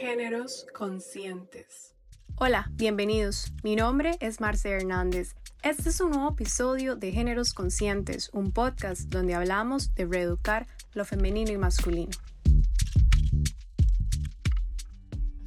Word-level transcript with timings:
Géneros 0.00 0.66
conscientes. 0.72 1.94
Hola, 2.36 2.70
bienvenidos. 2.72 3.52
Mi 3.62 3.76
nombre 3.76 4.12
es 4.20 4.40
Marce 4.40 4.70
Hernández. 4.70 5.34
Este 5.62 5.90
es 5.90 6.00
un 6.00 6.12
nuevo 6.12 6.30
episodio 6.30 6.96
de 6.96 7.12
Géneros 7.12 7.52
Conscientes, 7.52 8.30
un 8.32 8.50
podcast 8.50 9.10
donde 9.10 9.34
hablamos 9.34 9.94
de 9.94 10.06
reeducar 10.06 10.66
lo 10.94 11.04
femenino 11.04 11.52
y 11.52 11.58
masculino. 11.58 12.12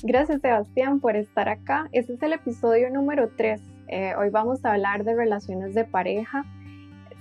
Gracias 0.04 0.42
Sebastián 0.42 1.00
por 1.00 1.16
estar 1.16 1.50
acá. 1.50 1.90
Este 1.92 2.14
es 2.14 2.22
el 2.22 2.34
episodio 2.34 2.92
número 2.92 3.32
3. 3.36 3.60
Eh, 3.88 4.14
hoy 4.20 4.30
vamos 4.30 4.64
a 4.66 4.74
hablar 4.74 5.04
de 5.04 5.16
relaciones 5.16 5.74
de 5.74 5.84
pareja. 5.84 6.46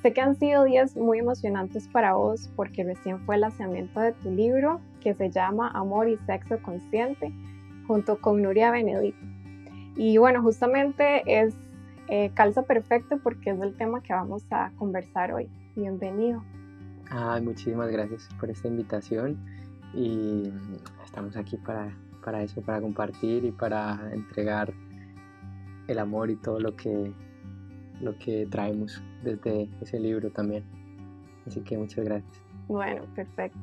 Sé 0.02 0.12
que 0.12 0.20
han 0.20 0.38
sido 0.38 0.64
días 0.64 0.96
muy 0.96 1.20
emocionantes 1.20 1.88
para 1.88 2.12
vos 2.12 2.50
porque 2.56 2.84
recién 2.84 3.24
fue 3.24 3.36
el 3.36 3.40
lanzamiento 3.40 4.00
de 4.00 4.12
tu 4.12 4.30
libro 4.30 4.82
que 5.02 5.14
se 5.14 5.30
llama 5.30 5.70
Amor 5.74 6.08
y 6.08 6.16
Sexo 6.26 6.60
Consciente 6.62 7.32
junto 7.86 8.20
con 8.20 8.42
Nuria 8.42 8.70
Benedito. 8.70 9.18
Y 9.96 10.16
bueno, 10.18 10.42
justamente 10.42 11.22
es 11.26 11.54
eh, 12.08 12.30
calza 12.34 12.62
perfecto 12.62 13.18
porque 13.22 13.50
es 13.50 13.60
el 13.60 13.74
tema 13.76 14.02
que 14.02 14.12
vamos 14.12 14.44
a 14.50 14.70
conversar 14.78 15.32
hoy. 15.32 15.48
Bienvenido. 15.76 16.42
Ay, 17.10 17.42
muchísimas 17.42 17.90
gracias 17.90 18.28
por 18.38 18.50
esta 18.50 18.68
invitación 18.68 19.38
y 19.94 20.50
estamos 21.04 21.36
aquí 21.36 21.56
para 21.58 21.92
para 22.22 22.42
eso, 22.42 22.62
para 22.62 22.80
compartir 22.80 23.44
y 23.44 23.52
para 23.52 24.10
entregar 24.12 24.72
el 25.88 25.98
amor 25.98 26.30
y 26.30 26.36
todo 26.36 26.60
lo 26.60 26.74
que, 26.76 27.12
lo 28.00 28.16
que 28.18 28.46
traemos 28.46 29.02
desde 29.22 29.68
ese 29.80 30.00
libro 30.00 30.30
también. 30.30 30.64
Así 31.46 31.60
que 31.60 31.76
muchas 31.76 32.04
gracias. 32.04 32.42
Bueno, 32.68 33.02
perfecto. 33.14 33.58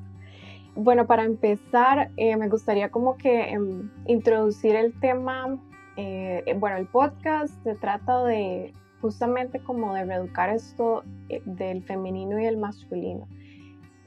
Bueno, 0.82 1.08
para 1.08 1.26
empezar, 1.26 2.10
eh, 2.16 2.38
me 2.38 2.48
gustaría 2.48 2.90
como 2.90 3.18
que 3.18 3.50
em, 3.50 3.91
introducir 4.08 4.77
el 4.77 4.98
tema, 5.02 5.60
eh, 5.98 6.55
bueno, 6.58 6.77
el 6.77 6.86
podcast 6.86 7.54
se 7.66 7.76
trata 7.76 8.24
de 8.24 8.74
justamente 9.02 9.60
como 9.60 9.94
de 9.94 10.05
reeducar 10.05 10.49
esto 10.49 11.04
eh, 11.27 11.41
del 11.44 11.84
femenino 11.84 12.40
y 12.40 12.46
el 12.46 12.55
masculino. 12.55 13.27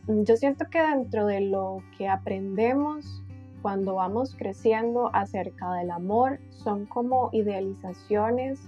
Yo 0.08 0.34
siento 0.38 0.64
que 0.70 0.80
dentro 0.80 1.26
de 1.26 1.42
lo 1.42 1.82
que 1.98 2.08
aprendemos 2.08 3.22
cuando 3.60 3.96
vamos 3.96 4.34
creciendo 4.34 5.10
acerca 5.14 5.74
del 5.74 5.90
amor 5.90 6.40
son 6.48 6.86
como 6.86 7.28
idealizaciones, 7.34 8.58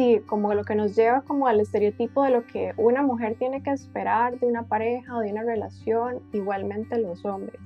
sí, 0.00 0.22
como 0.26 0.54
lo 0.54 0.64
que 0.64 0.74
nos 0.74 0.96
lleva 0.96 1.20
como 1.20 1.46
al 1.46 1.60
estereotipo 1.60 2.24
de 2.24 2.30
lo 2.30 2.46
que 2.46 2.72
una 2.78 3.02
mujer 3.02 3.36
tiene 3.38 3.62
que 3.62 3.70
esperar 3.70 4.38
de 4.38 4.46
una 4.46 4.62
pareja 4.62 5.14
o 5.14 5.20
de 5.20 5.30
una 5.30 5.42
relación, 5.42 6.20
igualmente 6.32 6.98
los 6.98 7.22
hombres, 7.26 7.60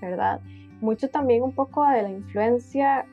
¿verdad? 0.00 0.40
Mucho 0.80 1.08
también 1.08 1.44
un 1.44 1.52
poco 1.52 1.86
de 1.86 2.02
la 2.02 2.10
influencia, 2.10 3.06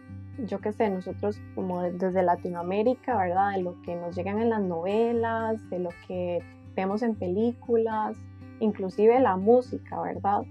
yo 0.48 0.60
qué 0.62 0.72
sé, 0.72 0.90
nosotros 0.90 1.40
como 1.54 1.84
desde 1.84 2.24
Latinoamérica, 2.24 3.16
¿verdad? 3.18 3.52
De 3.52 3.62
lo 3.62 3.80
que 3.84 3.96
nos 3.96 4.16
llegan 4.16 4.42
en 4.42 4.50
las 4.50 4.64
novelas, 4.64 5.70
de 5.70 5.78
lo 5.78 5.90
que 6.08 6.42
vemos 6.76 7.04
en 7.04 7.14
películas, 7.14 8.18
inclusive 8.60 9.20
la 9.20 9.38
música, 9.38 10.02
¿verdad? 10.02 10.42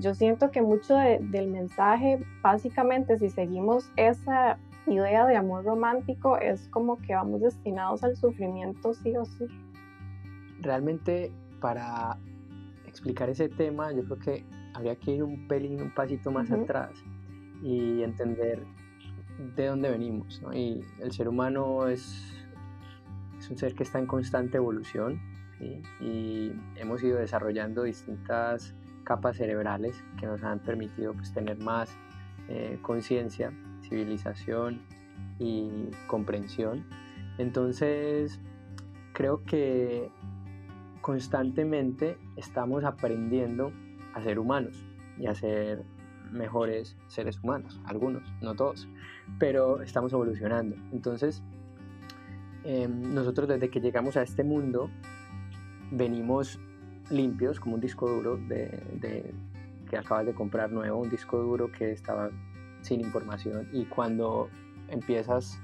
yo 0.00 0.12
siento 0.12 0.50
que 0.50 0.60
mucho 0.60 0.96
del 0.96 1.46
mensaje, 1.46 2.18
básicamente, 2.42 3.16
si 3.16 3.30
seguimos 3.30 3.88
esa 3.94 4.58
idea 4.90 5.26
de 5.26 5.36
amor 5.36 5.64
romántico, 5.64 6.38
es 6.38 6.68
como 6.68 6.98
que 6.98 7.14
vamos 7.14 7.40
destinados 7.40 8.02
al 8.04 8.16
sufrimiento 8.16 8.94
sí 8.94 9.16
o 9.16 9.24
sí. 9.24 9.46
Realmente, 10.60 11.32
para 11.60 12.18
explicar 12.86 13.30
ese 13.30 13.48
tema, 13.48 13.92
yo 13.92 14.04
creo 14.04 14.18
que 14.18 14.44
habría 14.74 14.96
que 14.96 15.12
ir 15.12 15.22
un 15.22 15.46
pelín, 15.48 15.80
un 15.80 15.94
pasito 15.94 16.30
más 16.30 16.50
atrás 16.50 16.90
y 17.62 18.02
entender 18.02 18.64
de 19.56 19.66
dónde 19.66 19.90
venimos. 19.90 20.42
Y 20.52 20.80
el 21.00 21.12
ser 21.12 21.28
humano 21.28 21.88
es, 21.88 22.46
es 23.38 23.50
un 23.50 23.56
ser 23.56 23.74
que 23.74 23.82
está 23.82 23.98
en 23.98 24.06
constante 24.06 24.56
evolución 24.56 25.20
y 26.00 26.52
hemos 26.76 27.02
ido 27.02 27.18
desarrollando 27.18 27.82
distintas 27.82 28.74
capas 29.04 29.36
cerebrales 29.36 30.04
que 30.18 30.26
nos 30.26 30.42
han 30.42 30.60
permitido 30.60 31.14
pues, 31.14 31.32
tener 31.32 31.58
más 31.58 31.96
eh, 32.48 32.78
conciencia, 32.82 33.52
civilización 33.88 34.82
y 35.38 35.90
comprensión. 36.06 36.84
Entonces, 37.38 38.40
creo 39.12 39.44
que 39.44 40.10
constantemente 41.00 42.18
estamos 42.36 42.84
aprendiendo 42.84 43.72
a 44.14 44.22
ser 44.22 44.38
humanos 44.38 44.84
y 45.18 45.26
a 45.26 45.34
ser 45.34 45.84
mejores 46.30 46.96
seres 47.06 47.42
humanos, 47.42 47.80
algunos, 47.84 48.22
no 48.42 48.54
todos, 48.54 48.88
pero 49.38 49.82
estamos 49.82 50.12
evolucionando. 50.12 50.76
Entonces, 50.92 51.42
em, 52.64 53.14
nosotros 53.14 53.48
desde 53.48 53.70
que 53.70 53.80
llegamos 53.80 54.16
a 54.16 54.22
este 54.22 54.44
mundo 54.44 54.90
venimos 55.90 56.60
limpios, 57.10 57.60
como 57.60 57.76
un 57.76 57.80
disco 57.80 58.08
duro 58.08 58.36
de, 58.36 59.32
que 59.88 59.96
acabas 59.96 60.26
de 60.26 60.34
comprar 60.34 60.70
nuevo, 60.70 60.98
un 60.98 61.08
disco 61.08 61.38
duro 61.38 61.72
que 61.72 61.92
estaba 61.92 62.30
sin 62.82 63.00
información. 63.00 63.68
Y 63.72 63.84
cuando 63.86 64.48
empiezas 64.88 65.60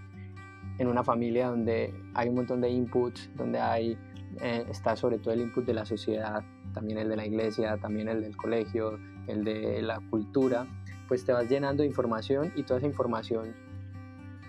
en 0.78 0.88
una 0.88 1.04
familia 1.04 1.48
donde 1.48 1.94
hay 2.14 2.28
un 2.28 2.36
montón 2.36 2.60
de 2.60 2.70
inputs, 2.70 3.30
donde 3.36 3.60
hay, 3.60 3.98
eh, 4.40 4.66
está 4.68 4.96
sobre 4.96 5.18
todo 5.18 5.34
el 5.34 5.40
input 5.40 5.64
de 5.64 5.74
la 5.74 5.84
sociedad, 5.84 6.42
también 6.72 6.98
el 6.98 7.08
de 7.08 7.16
la 7.16 7.26
iglesia, 7.26 7.76
también 7.78 8.08
el 8.08 8.22
del 8.22 8.36
colegio, 8.36 8.98
el 9.28 9.44
de 9.44 9.80
la 9.82 10.00
cultura, 10.10 10.66
pues 11.08 11.24
te 11.24 11.32
vas 11.32 11.48
llenando 11.48 11.82
de 11.82 11.88
información 11.88 12.52
y 12.56 12.64
toda 12.64 12.78
esa 12.78 12.88
información, 12.88 13.54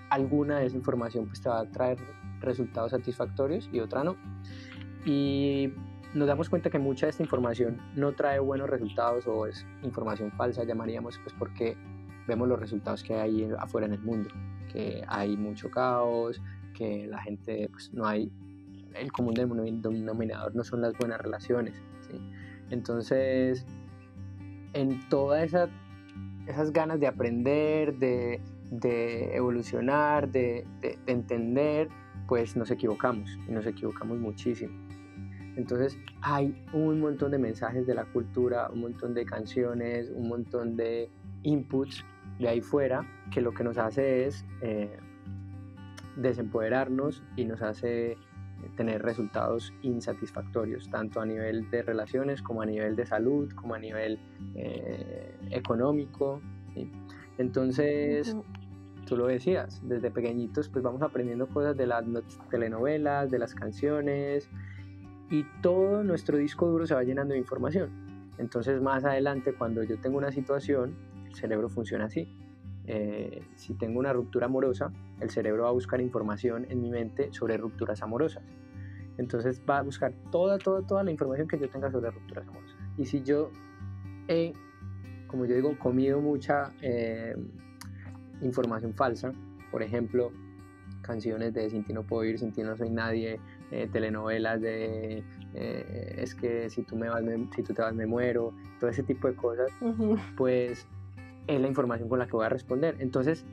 alguna 0.10 0.60
de 0.60 0.68
esa 0.68 0.76
información 0.76 1.28
pues 1.28 1.42
te 1.42 1.50
va 1.50 1.60
a 1.60 1.70
traer 1.70 2.00
resultados 2.42 2.92
satisfactorios 2.92 3.70
y 3.72 3.80
otra 3.80 4.04
no. 4.04 4.16
Y 5.06 5.72
nos 6.16 6.28
damos 6.28 6.50
cuenta 6.50 6.70
que 6.70 6.80
mucha 6.80 7.06
de 7.06 7.12
esta 7.12 7.24
información 7.24 7.78
no 7.96 8.14
trae 8.14 8.40
buenos 8.40 8.70
resultados 8.70 9.28
o 9.28 9.46
es 9.46 9.66
información 9.84 10.32
falsa, 10.32 10.64
llamaríamos, 10.64 11.20
pues 11.20 11.36
porque 11.38 11.78
vemos 12.28 12.48
los 12.48 12.60
resultados 12.60 13.04
que 13.04 13.16
hay 13.16 13.50
afuera 13.60 13.88
en 13.88 13.94
el 13.94 14.02
mundo, 14.02 14.30
que 14.72 15.04
hay 15.08 15.38
mucho 15.38 15.70
caos, 15.70 16.42
que 16.74 17.08
la 17.08 17.22
gente, 17.22 17.70
pues 17.72 17.94
no 17.94 18.06
hay, 18.06 18.32
el 18.96 19.12
común 19.12 19.34
denominador 19.34 20.56
no 20.56 20.64
son 20.64 20.82
las 20.82 20.94
buenas 20.98 21.22
relaciones. 21.22 21.76
Entonces, 22.70 23.66
en 24.74 25.08
todas 25.10 25.44
esa, 25.44 25.70
esas 26.48 26.72
ganas 26.72 27.00
de 27.00 27.08
aprender, 27.08 27.98
de, 27.98 28.42
evolucionar, 29.36 30.30
de 30.30 30.66
entender, 31.06 31.90
pues 32.28 32.56
nos 32.56 32.72
equivocamos 32.72 33.30
y 33.48 33.52
nos 33.52 33.66
equivocamos 33.66 34.18
muchísimo. 34.18 34.74
Entonces 35.56 35.98
hay 36.22 36.54
un 36.74 37.00
montón 37.00 37.32
de 37.32 37.38
mensajes 37.38 37.88
de 37.88 37.96
la 37.96 38.06
cultura, 38.06 38.70
un 38.72 38.82
montón 38.82 39.14
de 39.14 39.26
canciones, 39.26 40.12
un 40.14 40.28
montón 40.28 40.76
de 40.76 41.10
inputs 41.44 42.04
de 42.40 42.48
ahí 42.48 42.62
fuera 42.62 43.06
que 43.32 43.42
lo 43.42 43.54
que 43.54 43.64
nos 43.64 43.78
hace 43.78 44.26
es 44.26 44.46
eh, 44.62 44.98
desempoderarnos 46.16 47.24
y 47.36 47.46
nos 47.46 47.62
hace 47.62 48.18
tener 48.78 49.02
resultados 49.04 49.74
insatisfactorios, 49.84 50.90
tanto 50.90 51.22
a 51.22 51.26
nivel 51.26 51.70
de 51.70 51.84
relaciones 51.84 52.42
como 52.42 52.62
a 52.62 52.66
nivel 52.66 52.96
de 52.96 53.06
salud, 53.06 53.52
como 53.54 53.76
a 53.76 53.80
nivel 53.80 54.20
eh, 54.56 55.38
económico. 55.52 56.42
Entonces, 57.38 58.36
tú 59.06 59.18
lo 59.18 59.28
decías, 59.28 59.82
desde 59.84 60.10
pequeñitos 60.10 60.70
pues 60.70 60.84
vamos 60.84 61.02
aprendiendo 61.02 61.48
cosas 61.48 61.78
de 61.78 61.86
las 61.86 62.04
telenovelas, 62.50 63.30
de 63.30 63.40
las 63.40 63.54
canciones, 63.54 64.50
y 65.30 65.44
todo 65.62 66.04
nuestro 66.04 66.38
disco 66.38 66.68
duro 66.68 66.86
se 66.86 66.96
va 66.96 67.04
llenando 67.04 67.34
de 67.34 67.40
información. 67.40 67.90
Entonces 68.38 68.82
más 68.82 69.06
adelante 69.06 69.54
cuando 69.54 69.84
yo 69.84 70.00
tengo 70.00 70.18
una 70.18 70.32
situación, 70.32 70.96
cerebro 71.36 71.70
funciona 71.70 72.06
así. 72.06 72.28
Eh, 72.88 73.42
si 73.56 73.74
tengo 73.74 74.00
una 74.00 74.14
ruptura 74.14 74.46
amorosa, 74.46 74.92
el 75.20 75.30
cerebro 75.30 75.64
va 75.64 75.70
a 75.70 75.74
buscar 75.74 76.02
información 76.02 76.66
en 76.70 76.82
mi 76.82 76.90
mente 76.90 77.34
sobre 77.34 77.58
rupturas 77.58 78.02
amorosas. 78.02 78.44
Entonces 79.18 79.62
va 79.68 79.80
a 79.80 79.82
buscar 79.82 80.14
toda, 80.32 80.58
toda, 80.58 80.86
toda 80.86 81.04
la 81.04 81.12
información 81.12 81.48
que 81.48 81.58
yo 81.58 81.70
tenga 81.70 81.92
sobre 81.92 82.12
rupturas 82.12 82.48
amorosas. 82.48 82.78
Y 82.98 83.06
si 83.06 83.24
yo 83.24 83.50
he, 84.28 84.54
como 85.28 85.46
yo 85.46 85.56
digo, 85.56 85.78
comido 85.80 86.22
mucha 86.22 86.74
eh, 86.82 87.36
información 88.42 88.94
falsa, 88.94 89.32
por 89.72 89.82
ejemplo, 89.82 90.32
canciones 91.02 91.54
de 91.54 91.70
Sin 91.70 91.84
ti 91.86 91.94
no 91.94 92.04
puedo 92.04 92.24
ir, 92.26 92.40
Sin 92.40 92.52
ti 92.52 92.62
no 92.62 92.76
soy 92.76 92.90
nadie, 92.90 93.40
eh, 93.72 93.88
telenovelas 93.92 94.62
de 94.62 95.24
eh, 95.54 96.16
es 96.18 96.36
que 96.36 96.70
si 96.70 96.84
tú, 96.84 96.96
me 96.96 97.10
vas, 97.10 97.24
si 97.56 97.64
tú 97.64 97.74
te 97.74 97.82
vas 97.82 97.94
me 97.94 98.06
muero, 98.06 98.54
todo 98.80 98.90
ese 98.90 99.04
tipo 99.04 99.28
de 99.28 99.36
cosas, 99.36 99.72
pues 100.36 100.86
es 101.48 101.62
la 101.62 101.68
información 101.68 102.10
con 102.10 102.20
la 102.20 102.28
que 102.28 102.34
voy 102.34 102.46
a 102.46 102.50
responder. 102.50 102.96
Entonces, 103.00 103.46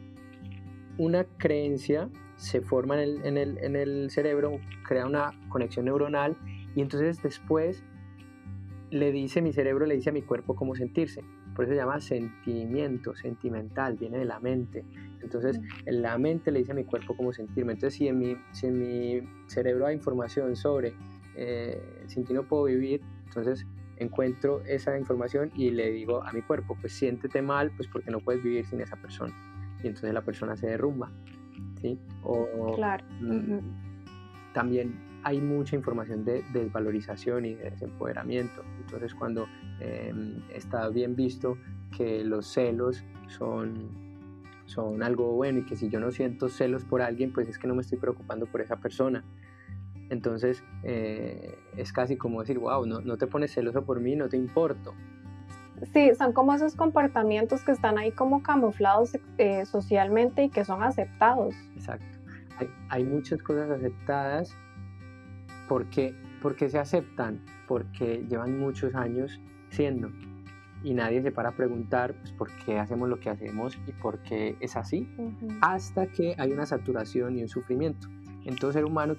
una 0.98 1.24
creencia 1.24 2.08
se 2.36 2.60
forma 2.60 3.00
en 3.00 3.00
el, 3.00 3.26
en 3.26 3.36
el, 3.38 3.58
en 3.58 3.76
el 3.76 4.10
cerebro, 4.10 4.58
crea 4.86 5.06
una 5.06 5.32
conexión 5.48 5.84
neuronal 5.84 6.36
y 6.74 6.80
entonces 6.80 7.22
después 7.22 7.84
le 8.90 9.10
dice, 9.10 9.40
mi 9.40 9.52
cerebro 9.52 9.86
le 9.86 9.94
dice 9.94 10.10
a 10.10 10.12
mi 10.12 10.22
cuerpo 10.22 10.54
cómo 10.54 10.74
sentirse. 10.74 11.22
Por 11.54 11.64
eso 11.64 11.72
se 11.72 11.80
llama 11.80 12.00
sentimiento, 12.00 13.14
sentimental, 13.14 13.96
viene 13.96 14.18
de 14.18 14.24
la 14.24 14.40
mente. 14.40 14.84
Entonces, 15.22 15.60
en 15.86 16.02
la 16.02 16.18
mente 16.18 16.50
le 16.50 16.60
dice 16.60 16.72
a 16.72 16.74
mi 16.74 16.84
cuerpo 16.84 17.16
cómo 17.16 17.32
sentirme. 17.32 17.72
Entonces, 17.72 17.98
si 17.98 18.08
en 18.08 18.18
mi, 18.18 18.36
si 18.52 18.66
en 18.66 18.78
mi 18.78 19.28
cerebro 19.46 19.86
hay 19.86 19.94
información 19.94 20.56
sobre 20.56 20.94
eh, 21.36 22.04
sin 22.06 22.24
ti 22.24 22.34
no 22.34 22.46
puedo 22.46 22.64
vivir, 22.64 23.00
entonces 23.26 23.66
encuentro 24.02 24.62
esa 24.64 24.98
información 24.98 25.50
y 25.54 25.70
le 25.70 25.90
digo 25.90 26.22
a 26.22 26.32
mi 26.32 26.42
cuerpo, 26.42 26.76
pues 26.80 26.92
siéntete 26.92 27.42
mal, 27.42 27.70
pues 27.76 27.88
porque 27.88 28.10
no 28.10 28.20
puedes 28.20 28.42
vivir 28.42 28.66
sin 28.66 28.80
esa 28.80 28.96
persona. 28.96 29.34
Y 29.82 29.88
entonces 29.88 30.12
la 30.12 30.22
persona 30.22 30.56
se 30.56 30.68
derrumba. 30.68 31.10
¿sí? 31.80 31.98
O, 32.22 32.74
claro. 32.74 33.04
Mm, 33.20 33.58
también 34.52 34.94
hay 35.24 35.40
mucha 35.40 35.76
información 35.76 36.24
de 36.24 36.44
desvalorización 36.52 37.44
y 37.44 37.54
de 37.54 37.70
desempoderamiento. 37.70 38.62
Entonces 38.80 39.14
cuando 39.14 39.46
em, 39.80 40.42
está 40.54 40.88
bien 40.88 41.14
visto 41.14 41.56
que 41.96 42.24
los 42.24 42.46
celos 42.46 43.04
son, 43.28 43.88
son 44.66 45.02
algo 45.02 45.32
bueno 45.32 45.60
y 45.60 45.64
que 45.64 45.76
si 45.76 45.88
yo 45.88 46.00
no 46.00 46.10
siento 46.10 46.48
celos 46.48 46.84
por 46.84 47.02
alguien, 47.02 47.32
pues 47.32 47.48
es 47.48 47.58
que 47.58 47.68
no 47.68 47.74
me 47.74 47.82
estoy 47.82 47.98
preocupando 47.98 48.46
por 48.46 48.60
esa 48.60 48.76
persona. 48.76 49.24
Entonces 50.12 50.62
eh, 50.82 51.58
es 51.74 51.90
casi 51.90 52.18
como 52.18 52.40
decir, 52.40 52.58
wow, 52.58 52.84
no, 52.84 53.00
no 53.00 53.16
te 53.16 53.26
pones 53.26 53.54
celoso 53.54 53.82
por 53.82 53.98
mí, 53.98 54.14
no 54.14 54.28
te 54.28 54.36
importo. 54.36 54.92
Sí, 55.94 56.14
son 56.14 56.34
como 56.34 56.52
esos 56.52 56.76
comportamientos 56.76 57.64
que 57.64 57.72
están 57.72 57.96
ahí 57.96 58.12
como 58.12 58.42
camuflados 58.42 59.18
eh, 59.38 59.64
socialmente 59.64 60.44
y 60.44 60.50
que 60.50 60.66
son 60.66 60.82
aceptados. 60.82 61.54
Exacto. 61.74 62.18
Hay, 62.58 62.68
hay 62.90 63.04
muchas 63.04 63.42
cosas 63.42 63.70
aceptadas 63.70 64.54
porque, 65.66 66.14
porque 66.42 66.68
se 66.68 66.78
aceptan, 66.78 67.42
porque 67.66 68.26
llevan 68.28 68.58
muchos 68.58 68.94
años 68.94 69.40
siendo 69.70 70.10
y 70.84 70.92
nadie 70.92 71.22
se 71.22 71.32
para 71.32 71.50
a 71.50 71.52
preguntar 71.52 72.12
pues, 72.20 72.32
por 72.32 72.50
qué 72.66 72.78
hacemos 72.78 73.08
lo 73.08 73.18
que 73.18 73.30
hacemos 73.30 73.78
y 73.86 73.92
por 73.92 74.18
qué 74.18 74.56
es 74.60 74.76
así, 74.76 75.08
hasta 75.62 76.06
que 76.06 76.34
hay 76.36 76.52
una 76.52 76.66
saturación 76.66 77.38
y 77.38 77.42
un 77.42 77.48
sufrimiento. 77.48 78.08
En 78.44 78.56
todo 78.56 78.72
ser 78.72 78.84
humano 78.84 79.16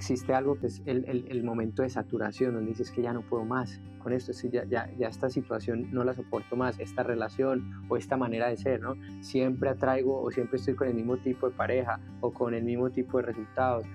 existe 0.00 0.32
algo 0.32 0.58
que 0.58 0.68
es 0.68 0.80
el, 0.86 1.04
el, 1.28 1.44
momento 1.44 1.82
de 1.82 1.90
saturación, 1.90 2.54
donde 2.54 2.70
dices 2.70 2.90
que 2.90 3.02
ya 3.02 3.12
no 3.12 3.20
puedo 3.20 3.44
más 3.44 3.82
con 3.98 4.14
esto, 4.14 4.32
ya, 4.48 4.64
ya, 4.64 4.90
ya, 4.96 5.08
esta 5.08 5.28
situación 5.28 5.92
no 5.92 6.04
la 6.04 6.14
soporto 6.14 6.56
más, 6.56 6.80
esta 6.80 7.02
relación 7.02 7.84
o 7.90 7.98
esta 7.98 8.16
manera 8.16 8.48
de 8.48 8.56
ser, 8.56 8.80
¿no? 8.80 8.94
Siempre 9.20 9.68
atraigo 9.68 10.22
o 10.22 10.30
siempre 10.30 10.56
estoy 10.56 10.74
con 10.74 10.88
el 10.88 10.94
mismo 10.94 11.18
tipo 11.18 11.50
de 11.50 11.54
pareja 11.54 12.00
o 12.22 12.32
con 12.32 12.54
el 12.54 12.64
mismo 12.64 12.88
tipo 12.88 13.18
de 13.18 13.24
resultados. 13.24 13.86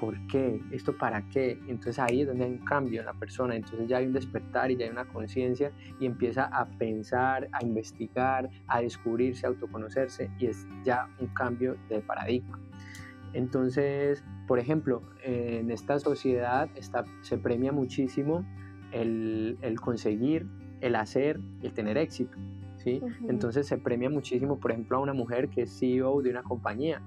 ¿Por 0.00 0.26
qué? 0.26 0.58
¿Esto 0.70 0.96
para 0.96 1.28
qué? 1.28 1.58
Entonces 1.68 1.98
ahí 1.98 2.22
es 2.22 2.28
donde 2.28 2.46
hay 2.46 2.52
un 2.52 2.64
cambio 2.64 3.00
en 3.00 3.06
la 3.06 3.12
persona, 3.12 3.54
entonces 3.54 3.86
ya 3.88 3.98
hay 3.98 4.06
un 4.06 4.14
despertar 4.14 4.70
y 4.70 4.76
ya 4.76 4.86
hay 4.86 4.90
una 4.90 5.04
conciencia 5.04 5.70
y 6.00 6.06
empieza 6.06 6.44
a 6.44 6.64
pensar, 6.64 7.46
a 7.52 7.62
investigar, 7.62 8.48
a 8.68 8.80
descubrirse, 8.80 9.44
a 9.44 9.50
autoconocerse 9.50 10.30
y 10.38 10.46
es 10.46 10.66
ya 10.82 11.08
un 11.20 11.26
cambio 11.26 11.76
de 11.90 12.00
paradigma. 12.00 12.58
Entonces, 13.32 14.22
por 14.46 14.58
ejemplo, 14.58 15.02
en 15.24 15.70
esta 15.70 15.98
sociedad 15.98 16.68
está, 16.74 17.04
se 17.22 17.38
premia 17.38 17.72
muchísimo 17.72 18.44
el, 18.92 19.56
conseguir, 19.80 20.46
el 20.80 20.96
hacer, 20.96 21.40
el 21.62 21.72
tener 21.72 21.96
éxito. 21.96 22.36
¿sí? 22.76 23.00
Entonces 23.28 23.66
se 23.66 23.78
premia 23.78 24.10
muchísimo, 24.10 24.58
por 24.58 24.72
ejemplo, 24.72 24.98
a 24.98 25.00
una 25.00 25.14
mujer 25.14 25.48
que 25.48 25.62
es 25.62 25.78
CEO 25.78 26.20
de 26.22 26.30
una 26.30 26.42
compañía, 26.42 27.00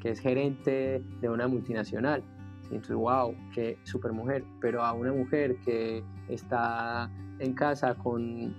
que 0.00 0.10
es 0.10 0.20
gerente 0.20 1.02
de 1.20 1.28
una 1.28 1.48
multinacional. 1.48 2.22
Entonces, 2.64 2.96
wow, 2.96 3.34
qué 3.54 3.78
super 3.84 4.12
mujer. 4.12 4.44
Pero 4.60 4.82
a 4.82 4.92
una 4.92 5.12
mujer 5.12 5.56
que 5.64 6.02
está 6.28 7.10
en 7.38 7.54
casa 7.54 7.94
con, 7.94 8.54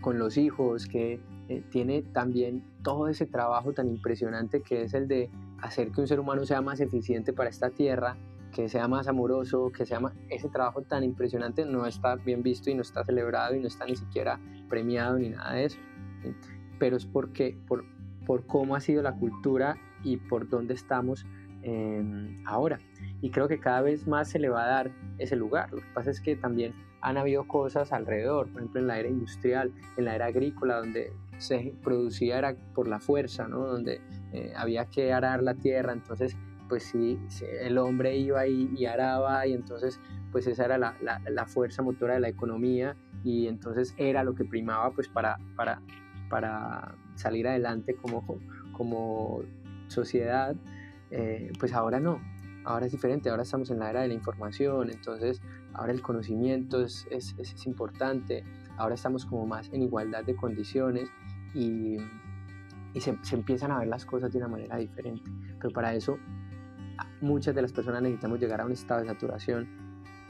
con 0.00 0.18
los 0.18 0.36
hijos, 0.36 0.86
que 0.86 1.20
eh, 1.48 1.62
tiene 1.70 2.02
también 2.02 2.62
todo 2.82 3.08
ese 3.08 3.26
trabajo 3.26 3.72
tan 3.72 3.88
impresionante 3.88 4.62
que 4.62 4.82
es 4.82 4.94
el 4.94 5.08
de 5.08 5.30
hacer 5.62 5.90
que 5.92 6.00
un 6.00 6.06
ser 6.06 6.20
humano 6.20 6.44
sea 6.44 6.60
más 6.60 6.80
eficiente 6.80 7.32
para 7.32 7.48
esta 7.48 7.70
tierra, 7.70 8.16
que 8.52 8.68
sea 8.68 8.86
más 8.88 9.08
amoroso, 9.08 9.72
que 9.72 9.86
sea 9.86 10.00
más... 10.00 10.12
Ese 10.28 10.48
trabajo 10.48 10.82
tan 10.82 11.04
impresionante 11.04 11.64
no 11.64 11.86
está 11.86 12.16
bien 12.16 12.42
visto 12.42 12.68
y 12.70 12.74
no 12.74 12.82
está 12.82 13.04
celebrado 13.04 13.54
y 13.54 13.60
no 13.60 13.68
está 13.68 13.86
ni 13.86 13.96
siquiera 13.96 14.38
premiado 14.68 15.18
ni 15.18 15.30
nada 15.30 15.54
de 15.54 15.64
eso. 15.64 15.78
Pero 16.78 16.96
es 16.96 17.06
porque, 17.06 17.56
por, 17.66 17.84
por 18.26 18.46
cómo 18.46 18.76
ha 18.76 18.80
sido 18.80 19.02
la 19.02 19.14
cultura 19.14 19.76
y 20.04 20.18
por 20.18 20.48
dónde 20.48 20.74
estamos 20.74 21.24
em, 21.62 22.42
ahora. 22.46 22.78
Y 23.22 23.30
creo 23.30 23.48
que 23.48 23.58
cada 23.58 23.80
vez 23.80 24.06
más 24.06 24.28
se 24.28 24.38
le 24.38 24.48
va 24.48 24.64
a 24.64 24.68
dar 24.68 24.90
ese 25.18 25.36
lugar. 25.36 25.72
Lo 25.72 25.78
que 25.78 25.88
pasa 25.94 26.10
es 26.10 26.20
que 26.20 26.36
también 26.36 26.74
han 27.00 27.16
habido 27.16 27.46
cosas 27.48 27.92
alrededor, 27.92 28.48
por 28.48 28.60
ejemplo 28.60 28.80
en 28.80 28.86
la 28.86 28.98
era 28.98 29.08
industrial, 29.08 29.72
en 29.96 30.04
la 30.04 30.14
era 30.14 30.26
agrícola, 30.26 30.78
donde 30.78 31.12
se 31.38 31.74
producía 31.82 32.38
era 32.38 32.54
por 32.74 32.86
la 32.86 33.00
fuerza, 33.00 33.48
¿no? 33.48 33.66
donde 33.66 34.00
eh, 34.32 34.52
había 34.56 34.86
que 34.86 35.12
arar 35.12 35.42
la 35.42 35.54
tierra, 35.54 35.92
entonces 35.92 36.36
pues 36.68 36.84
sí, 36.84 37.20
el 37.60 37.76
hombre 37.76 38.16
iba 38.16 38.46
y, 38.46 38.70
y 38.74 38.86
araba 38.86 39.46
y 39.46 39.52
entonces 39.52 40.00
pues 40.30 40.46
esa 40.46 40.64
era 40.64 40.78
la, 40.78 40.96
la, 41.02 41.46
fuerza 41.46 41.82
motora 41.82 42.14
de 42.14 42.20
la 42.20 42.30
economía 42.30 42.96
y 43.22 43.46
entonces 43.46 43.94
era 43.98 44.24
lo 44.24 44.34
que 44.34 44.46
primaba 44.46 44.90
pues 44.92 45.06
para, 45.06 45.36
para, 45.54 45.82
para 46.30 46.94
salir 47.14 47.46
adelante 47.46 47.94
como, 47.94 48.24
como 48.72 49.42
sociedad, 49.88 50.56
eh, 51.10 51.52
pues 51.60 51.74
ahora 51.74 52.00
no, 52.00 52.22
ahora 52.64 52.86
es 52.86 52.92
diferente, 52.92 53.28
ahora 53.28 53.42
estamos 53.42 53.70
en 53.70 53.78
la 53.78 53.90
era 53.90 54.00
de 54.00 54.08
la 54.08 54.14
información, 54.14 54.90
entonces 54.90 55.42
ahora 55.74 55.92
el 55.92 56.00
conocimiento 56.00 56.82
es, 56.82 57.06
es, 57.10 57.34
es 57.38 57.66
importante, 57.66 58.44
ahora 58.78 58.94
estamos 58.94 59.26
como 59.26 59.46
más 59.46 59.68
en 59.74 59.82
igualdad 59.82 60.24
de 60.24 60.34
condiciones 60.34 61.10
y, 61.54 61.98
y 62.94 63.00
se, 63.00 63.16
se, 63.22 63.36
empiezan 63.36 63.70
a 63.72 63.78
ver 63.78 63.88
las 63.88 64.04
cosas 64.04 64.30
de 64.32 64.38
una 64.38 64.48
manera 64.48 64.76
diferente. 64.76 65.30
Pero 65.58 65.72
para 65.72 65.94
eso 65.94 66.18
muchas 67.20 67.54
de 67.54 67.62
las 67.62 67.72
personas 67.72 68.02
necesitamos 68.02 68.40
llegar 68.40 68.60
a 68.60 68.66
un 68.66 68.72
estado 68.72 69.00
de 69.00 69.06
saturación 69.08 69.68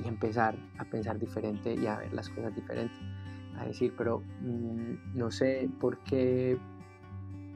y 0.02 0.08
empezar 0.08 0.56
a 0.78 0.84
pensar 0.84 1.18
diferente 1.18 1.74
y 1.74 1.86
a 1.86 1.98
ver 1.98 2.12
las 2.12 2.28
cosas 2.28 2.54
diferentes. 2.54 2.98
A 3.58 3.66
decir, 3.66 3.94
pero 3.96 4.22
mm, 4.40 5.16
no 5.16 5.30
sé 5.30 5.68
por 5.80 5.98
qué, 6.04 6.58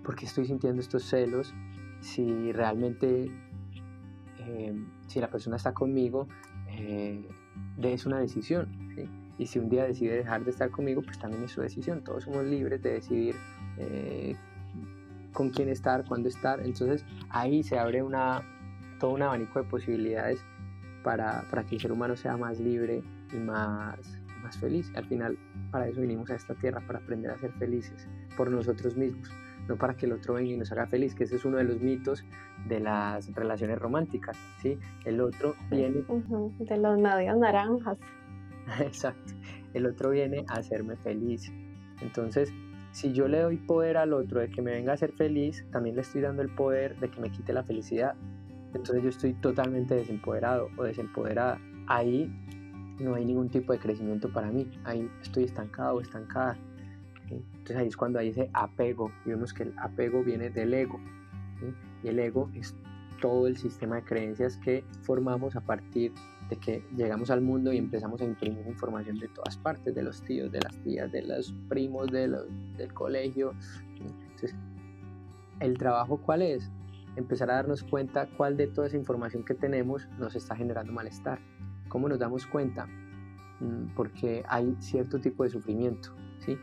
por 0.04 0.14
qué 0.14 0.26
estoy 0.26 0.46
sintiendo 0.46 0.80
estos 0.80 1.04
celos 1.04 1.54
si 2.00 2.52
realmente, 2.52 3.30
eh, 4.38 4.74
si 5.06 5.20
la 5.20 5.30
persona 5.30 5.56
está 5.56 5.72
conmigo, 5.72 6.28
eh, 6.68 7.26
es 7.82 8.06
una 8.06 8.18
decisión. 8.18 8.86
Y 9.38 9.46
si 9.46 9.58
un 9.58 9.68
día 9.68 9.84
decide 9.84 10.16
dejar 10.16 10.44
de 10.44 10.50
estar 10.50 10.70
conmigo, 10.70 11.02
pues 11.02 11.18
también 11.18 11.44
es 11.44 11.50
su 11.50 11.60
decisión. 11.60 12.02
Todos 12.02 12.24
somos 12.24 12.44
libres 12.44 12.80
de 12.82 12.92
decidir 12.92 13.34
eh, 13.76 14.34
con 15.36 15.50
quién 15.50 15.68
estar, 15.68 16.04
cuándo 16.06 16.28
estar. 16.30 16.60
Entonces 16.60 17.04
ahí 17.28 17.62
se 17.62 17.78
abre 17.78 18.02
una, 18.02 18.42
todo 18.98 19.10
un 19.12 19.22
abanico 19.22 19.62
de 19.62 19.68
posibilidades 19.68 20.42
para, 21.04 21.44
para 21.50 21.64
que 21.64 21.74
el 21.74 21.80
ser 21.80 21.92
humano 21.92 22.16
sea 22.16 22.38
más 22.38 22.58
libre 22.58 23.02
y 23.32 23.36
más, 23.36 24.18
más 24.42 24.56
feliz. 24.56 24.90
Al 24.96 25.04
final, 25.04 25.38
para 25.70 25.88
eso 25.88 26.00
vinimos 26.00 26.30
a 26.30 26.36
esta 26.36 26.54
tierra, 26.54 26.80
para 26.86 27.00
aprender 27.00 27.30
a 27.30 27.38
ser 27.38 27.52
felices 27.52 28.08
por 28.34 28.50
nosotros 28.50 28.96
mismos, 28.96 29.30
no 29.68 29.76
para 29.76 29.94
que 29.94 30.06
el 30.06 30.12
otro 30.12 30.34
venga 30.34 30.52
y 30.52 30.56
nos 30.56 30.72
haga 30.72 30.86
feliz, 30.86 31.14
que 31.14 31.24
ese 31.24 31.36
es 31.36 31.44
uno 31.44 31.58
de 31.58 31.64
los 31.64 31.80
mitos 31.82 32.24
de 32.66 32.80
las 32.80 33.30
relaciones 33.34 33.78
románticas, 33.78 34.38
¿sí? 34.62 34.78
El 35.04 35.20
otro 35.20 35.54
viene... 35.70 36.02
De 36.58 36.76
los 36.78 36.98
medios 36.98 37.36
naranjas. 37.36 37.98
Exacto. 38.80 39.34
El 39.74 39.84
otro 39.84 40.10
viene 40.10 40.46
a 40.48 40.54
hacerme 40.54 40.96
feliz. 40.96 41.52
Entonces, 42.00 42.52
si 42.96 43.12
yo 43.12 43.28
le 43.28 43.40
doy 43.40 43.58
poder 43.58 43.98
al 43.98 44.14
otro 44.14 44.40
de 44.40 44.48
que 44.48 44.62
me 44.62 44.70
venga 44.70 44.92
a 44.92 44.94
hacer 44.94 45.12
feliz, 45.12 45.66
también 45.70 45.96
le 45.96 46.00
estoy 46.00 46.22
dando 46.22 46.40
el 46.40 46.48
poder 46.48 46.98
de 46.98 47.10
que 47.10 47.20
me 47.20 47.30
quite 47.30 47.52
la 47.52 47.62
felicidad. 47.62 48.14
Entonces 48.72 49.02
yo 49.02 49.10
estoy 49.10 49.34
totalmente 49.34 49.94
desempoderado 49.94 50.70
o 50.78 50.84
desempoderada. 50.84 51.60
Ahí 51.88 52.34
no 52.98 53.14
hay 53.14 53.26
ningún 53.26 53.50
tipo 53.50 53.74
de 53.74 53.80
crecimiento 53.80 54.32
para 54.32 54.50
mí. 54.50 54.70
Ahí 54.84 55.10
estoy 55.20 55.44
estancado 55.44 55.96
o 55.96 56.00
estancada. 56.00 56.56
Entonces 57.28 57.76
ahí 57.76 57.88
es 57.88 57.98
cuando 57.98 58.18
hay 58.18 58.30
ese 58.30 58.48
apego. 58.54 59.12
Y 59.26 59.28
vemos 59.28 59.52
que 59.52 59.64
el 59.64 59.74
apego 59.76 60.24
viene 60.24 60.48
del 60.48 60.72
ego. 60.72 60.98
Y 62.02 62.08
el 62.08 62.18
ego 62.18 62.50
es 62.54 62.74
todo 63.20 63.46
el 63.46 63.58
sistema 63.58 63.96
de 63.96 64.04
creencias 64.04 64.56
que 64.56 64.84
formamos 65.02 65.54
a 65.54 65.60
partir 65.60 66.14
de 66.14 66.18
que 66.54 66.84
llegamos 66.96 67.30
al 67.30 67.40
mundo 67.40 67.72
y 67.72 67.78
empezamos 67.78 68.20
a 68.20 68.24
imprimir 68.24 68.64
información 68.68 69.18
de 69.18 69.26
todas 69.28 69.56
partes, 69.56 69.94
de 69.94 70.02
los 70.02 70.22
tíos, 70.22 70.52
de 70.52 70.60
las 70.60 70.76
tías, 70.78 71.10
de 71.10 71.22
los 71.22 71.52
primos, 71.68 72.06
de 72.12 72.28
los, 72.28 72.46
del 72.76 72.94
colegio. 72.94 73.52
Entonces, 74.00 74.54
¿el 75.58 75.76
trabajo 75.76 76.18
cuál 76.18 76.42
es? 76.42 76.70
Empezar 77.16 77.50
a 77.50 77.54
darnos 77.54 77.82
cuenta 77.82 78.28
cuál 78.36 78.56
de 78.56 78.68
toda 78.68 78.86
esa 78.86 78.96
información 78.96 79.44
que 79.44 79.54
tenemos 79.54 80.06
nos 80.18 80.36
está 80.36 80.54
generando 80.54 80.92
malestar. 80.92 81.40
¿Cómo 81.88 82.08
nos 82.08 82.18
damos 82.18 82.46
cuenta? 82.46 82.86
Mm, 83.60 83.94
porque 83.96 84.44
hay 84.48 84.76
cierto 84.78 85.20
tipo 85.20 85.42
de 85.42 85.50
sufrimiento. 85.50 86.14
¿sí? 86.38 86.56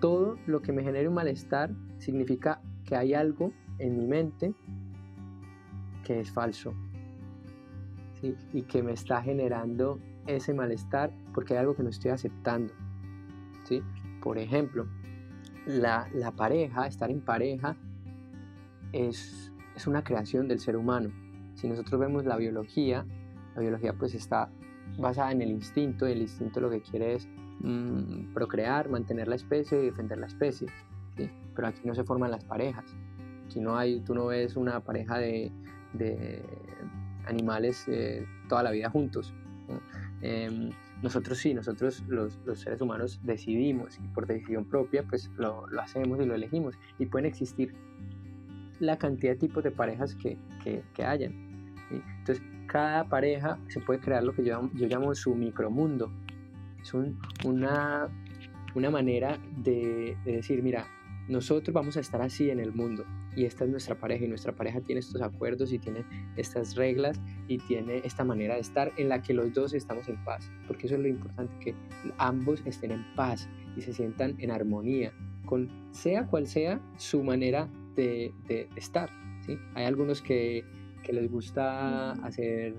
Todo 0.00 0.36
lo 0.46 0.62
que 0.62 0.72
me 0.72 0.82
genere 0.82 1.06
un 1.06 1.14
malestar 1.14 1.70
significa 1.98 2.60
que 2.84 2.96
hay 2.96 3.14
algo 3.14 3.52
en 3.78 3.98
mi 3.98 4.06
mente 4.06 4.54
que 6.04 6.20
es 6.20 6.32
falso, 6.32 6.72
y 8.22 8.62
que 8.62 8.82
me 8.82 8.92
está 8.92 9.22
generando 9.22 9.98
ese 10.28 10.54
malestar 10.54 11.10
porque 11.34 11.54
hay 11.54 11.60
algo 11.60 11.74
que 11.74 11.82
no 11.82 11.88
estoy 11.88 12.10
aceptando. 12.10 12.72
¿sí? 13.64 13.82
Por 14.22 14.38
ejemplo, 14.38 14.86
la, 15.66 16.08
la 16.14 16.32
pareja, 16.32 16.86
estar 16.86 17.10
en 17.10 17.20
pareja, 17.20 17.76
es, 18.92 19.52
es 19.74 19.86
una 19.86 20.04
creación 20.04 20.48
del 20.48 20.60
ser 20.60 20.76
humano. 20.76 21.10
Si 21.54 21.68
nosotros 21.68 22.00
vemos 22.00 22.24
la 22.24 22.36
biología, 22.36 23.04
la 23.54 23.60
biología 23.60 23.92
pues 23.94 24.14
está 24.14 24.50
basada 24.98 25.32
en 25.32 25.42
el 25.42 25.50
instinto, 25.50 26.08
y 26.08 26.12
el 26.12 26.22
instinto 26.22 26.60
lo 26.60 26.70
que 26.70 26.80
quiere 26.80 27.14
es 27.14 27.28
mm, 27.60 28.32
procrear, 28.32 28.88
mantener 28.88 29.28
la 29.28 29.36
especie 29.36 29.82
y 29.82 29.86
defender 29.86 30.18
la 30.18 30.26
especie. 30.26 30.68
¿sí? 31.16 31.30
Pero 31.54 31.68
aquí 31.68 31.80
no 31.84 31.94
se 31.94 32.04
forman 32.04 32.30
las 32.30 32.44
parejas. 32.44 32.84
Aquí 33.46 33.60
no 33.60 33.76
hay, 33.76 34.00
tú 34.00 34.14
no 34.14 34.26
ves 34.26 34.56
una 34.56 34.80
pareja 34.80 35.18
de 35.18 35.50
animales 37.28 37.84
eh, 37.88 38.26
toda 38.48 38.62
la 38.62 38.70
vida 38.70 38.90
juntos. 38.90 39.34
Em, 40.20 40.70
nosotros 41.02 41.38
sí, 41.38 41.54
nosotros 41.54 42.02
los, 42.08 42.38
los, 42.44 42.60
seres 42.60 42.80
humanos 42.80 43.20
decidimos 43.22 44.00
y 44.02 44.08
por 44.08 44.26
decisión 44.26 44.64
propia 44.64 45.04
pues 45.04 45.30
lo, 45.36 45.66
lo, 45.68 45.80
hacemos 45.80 46.20
y 46.20 46.26
lo 46.26 46.34
elegimos. 46.34 46.74
Y 46.98 47.06
pueden 47.06 47.26
existir 47.26 47.74
la 48.80 48.98
cantidad 48.98 49.32
de 49.32 49.38
tipos 49.38 49.62
de 49.62 49.70
parejas 49.70 50.14
que, 50.14 50.38
que, 50.64 50.82
que 50.94 51.04
hayan. 51.04 51.74
Entonces, 51.90 52.44
cada 52.66 53.08
pareja 53.08 53.58
se 53.68 53.80
puede 53.80 54.00
crear 54.00 54.22
lo 54.22 54.34
que 54.34 54.44
yo, 54.44 54.70
yo 54.74 54.86
llamo 54.86 55.14
su 55.14 55.34
micromundo. 55.34 56.10
Es 56.82 56.92
una, 57.44 58.08
una 58.74 58.90
manera 58.90 59.38
de, 59.56 60.16
de 60.24 60.32
decir, 60.32 60.62
mira, 60.62 60.86
nosotros 61.28 61.72
vamos 61.74 61.96
a 61.96 62.00
estar 62.00 62.22
así 62.22 62.50
en 62.50 62.60
el 62.60 62.72
mundo 62.72 63.04
y 63.38 63.44
esta 63.44 63.62
es 63.62 63.70
nuestra 63.70 63.94
pareja 63.94 64.24
y 64.24 64.28
nuestra 64.28 64.52
pareja 64.52 64.80
tiene 64.80 64.98
estos 64.98 65.22
acuerdos 65.22 65.72
y 65.72 65.78
tiene 65.78 66.04
estas 66.36 66.74
reglas 66.74 67.20
y 67.46 67.58
tiene 67.58 67.98
esta 67.98 68.24
manera 68.24 68.54
de 68.54 68.60
estar 68.62 68.90
en 68.96 69.08
la 69.08 69.22
que 69.22 69.32
los 69.32 69.52
dos 69.52 69.74
estamos 69.74 70.08
en 70.08 70.16
paz, 70.24 70.50
porque 70.66 70.86
eso 70.86 70.96
es 70.96 71.02
lo 71.02 71.06
importante, 71.06 71.54
que 71.60 71.74
ambos 72.18 72.60
estén 72.66 72.90
en 72.90 73.04
paz 73.14 73.48
y 73.76 73.82
se 73.82 73.92
sientan 73.92 74.34
en 74.40 74.50
armonía 74.50 75.12
con 75.46 75.70
sea 75.92 76.26
cual 76.26 76.48
sea 76.48 76.80
su 76.96 77.22
manera 77.22 77.68
de, 77.94 78.34
de 78.48 78.68
estar. 78.74 79.08
¿sí? 79.46 79.56
Hay 79.76 79.84
algunos 79.84 80.20
que, 80.20 80.64
que 81.04 81.12
les 81.12 81.30
gusta 81.30 82.14
hacer 82.24 82.74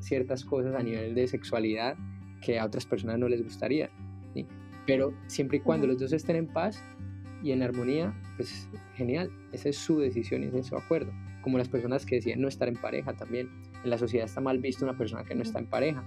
ciertas 0.00 0.44
cosas 0.44 0.74
a 0.74 0.82
nivel 0.82 1.14
de 1.14 1.28
sexualidad 1.28 1.96
que 2.42 2.58
a 2.58 2.66
otras 2.66 2.84
personas 2.84 3.16
no 3.20 3.28
les 3.28 3.44
gustaría. 3.44 3.90
¿sí? 4.34 4.44
Pero 4.88 5.14
siempre 5.28 5.58
y 5.58 5.60
cuando 5.60 5.86
los 5.86 6.00
dos 6.00 6.12
estén 6.12 6.34
en 6.34 6.48
paz, 6.48 6.82
y 7.42 7.52
en 7.52 7.62
armonía, 7.62 8.14
pues 8.40 8.70
genial, 8.94 9.30
esa 9.52 9.68
es 9.68 9.76
su 9.76 9.98
decisión 9.98 10.42
y 10.42 10.46
ese 10.46 10.60
es 10.60 10.66
su 10.68 10.74
acuerdo. 10.74 11.12
Como 11.42 11.58
las 11.58 11.68
personas 11.68 12.06
que 12.06 12.14
deciden 12.14 12.40
no 12.40 12.48
estar 12.48 12.68
en 12.68 12.76
pareja 12.76 13.12
también. 13.12 13.50
En 13.84 13.90
la 13.90 13.98
sociedad 13.98 14.24
está 14.24 14.40
mal 14.40 14.58
visto 14.60 14.82
una 14.82 14.96
persona 14.96 15.24
que 15.24 15.34
no 15.34 15.42
está 15.42 15.58
en 15.58 15.66
pareja. 15.66 16.02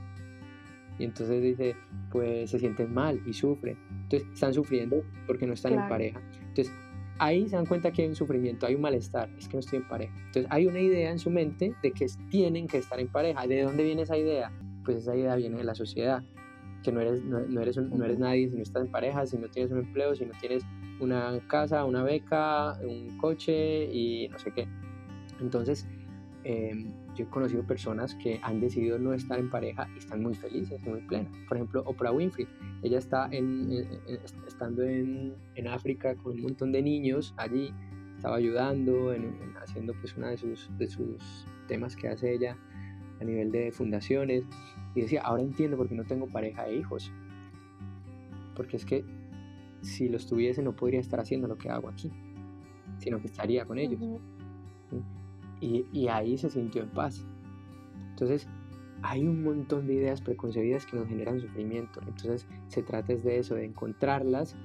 Y 0.98 1.04
entonces 1.04 1.44
dice, 1.44 1.76
pues 2.12 2.50
se 2.50 2.58
sienten 2.58 2.92
mal 2.92 3.22
y 3.28 3.34
sufren. 3.34 3.78
Entonces 4.02 4.28
están 4.34 4.52
sufriendo 4.52 5.04
porque 5.28 5.46
no 5.46 5.54
están 5.54 5.74
en 5.74 5.88
pareja. 5.88 6.20
Entonces 6.40 6.74
ahí 7.20 7.48
se 7.48 7.56
dan 7.56 7.68
cuenta 7.68 7.92
que 7.92 8.02
hay 8.02 8.08
un 8.08 8.16
sufrimiento, 8.16 8.66
hay 8.66 8.74
un 8.74 8.82
malestar, 8.82 9.30
es 9.38 9.48
que 9.48 9.54
no 9.54 9.60
estoy 9.60 9.78
en 9.78 9.88
pareja. 9.88 10.14
Entonces 10.18 10.48
hay 10.50 10.66
una 10.66 10.80
idea 10.80 11.12
en 11.12 11.20
su 11.20 11.30
mente 11.30 11.76
de 11.84 11.92
que 11.92 12.08
tienen 12.32 12.66
que 12.66 12.80
estar 12.80 13.00
en 13.00 13.10
pareja. 13.10 13.46
¿De 13.46 13.62
dónde 13.62 13.84
viene 13.84 14.02
esa 14.02 14.18
idea? 14.18 14.52
Pues 14.84 14.98
esa 14.98 15.16
idea 15.16 15.36
viene 15.36 15.58
de 15.58 15.66
la 15.66 15.76
sociedad, 15.76 16.24
que 16.84 16.92
no 16.92 17.00
eres, 17.00 17.24
no, 17.24 17.38
eres, 17.62 17.78
no 17.78 18.06
eres 18.06 18.18
nadie 18.18 18.50
si 18.50 18.56
no 18.56 18.64
estás 18.64 18.86
en 18.86 18.92
pareja, 18.92 19.24
si 19.28 19.38
no 19.38 19.50
tienes 19.50 19.72
un 19.72 19.80
empleo, 19.80 20.16
si 20.16 20.26
no 20.26 20.32
tienes 20.40 20.66
una 21.04 21.40
casa, 21.48 21.86
una 21.86 22.04
beca, 22.04 22.74
un 22.82 23.18
coche 23.18 23.86
y 23.92 24.28
no 24.30 24.40
sé 24.40 24.52
qué. 24.52 24.68
Entonces, 25.40 25.88
em, 26.44 26.92
yo 27.16 27.26
he 27.26 27.30
conocido 27.30 27.64
personas 27.64 28.16
que 28.16 28.40
han 28.44 28.60
decidido 28.60 28.98
no 28.98 29.14
estar 29.14 29.40
en 29.40 29.50
pareja 29.50 29.88
y 29.96 30.00
están 30.00 30.22
muy 30.22 30.34
felices, 30.34 30.82
muy 30.82 31.02
plenas. 31.02 31.32
Por 31.48 31.58
ejemplo, 31.58 31.84
Oprah 31.86 32.12
Winfrey, 32.12 32.48
ella 32.82 32.98
está 32.98 33.28
en, 33.32 33.72
estando 34.48 34.84
en, 34.84 35.36
en, 35.56 35.68
África 35.68 36.16
con 36.16 36.34
un 36.34 36.42
montón 36.42 36.72
de 36.72 36.82
niños 36.82 37.34
allí, 37.38 37.74
estaba 38.16 38.38
ayudando, 38.38 39.14
en, 39.14 39.36
haciendo 39.62 39.94
pues 39.94 40.16
una 40.18 40.30
de 40.30 40.38
sus, 40.38 40.70
de 40.78 40.88
sus 40.88 41.46
temas 41.68 41.96
que 41.96 42.08
hace 42.08 42.34
ella 42.34 42.58
a 43.22 43.24
nivel 43.24 43.52
de 43.52 43.72
fundaciones 43.72 44.44
y 44.96 45.02
decía, 45.02 45.22
ahora 45.22 45.44
entiendo 45.44 45.78
por 45.78 45.88
qué 45.88 45.96
no 45.96 46.04
tengo 46.04 46.28
pareja 46.28 46.68
e 46.68 46.78
hijos. 46.78 47.12
Porque 48.56 48.78
es 48.78 48.86
que 48.86 49.04
si 49.84 50.10
los 50.10 50.28
tuviese 50.28 50.64
no 50.64 50.76
podría 50.76 51.00
estar 51.00 51.20
haciendo 51.20 51.48
lo 51.48 51.58
que 51.58 51.70
hago 51.70 51.90
aquí, 51.90 52.12
sino 52.98 53.20
que 53.20 53.28
estaría 53.28 53.66
con 53.66 53.78
ellos. 53.78 54.02
y, 55.62 55.86
y, 55.92 56.08
ahí 56.08 56.38
se 56.38 56.50
sintió 56.50 56.84
en 56.84 56.90
paz. 56.90 57.26
Entonces, 58.10 58.48
hay 59.02 59.28
un 59.28 59.44
montón 59.44 59.88
de 59.88 59.94
ideas 59.96 60.22
preconcebidas 60.22 60.86
que 60.86 60.98
nos 60.98 61.08
generan 61.08 61.40
sufrimiento. 61.40 62.00
Entonces, 62.08 62.48
se 62.68 62.84
trata 62.84 63.14
de 63.14 63.40
eso, 63.40 63.56
de 63.56 63.66
encontrarlas 63.66 64.56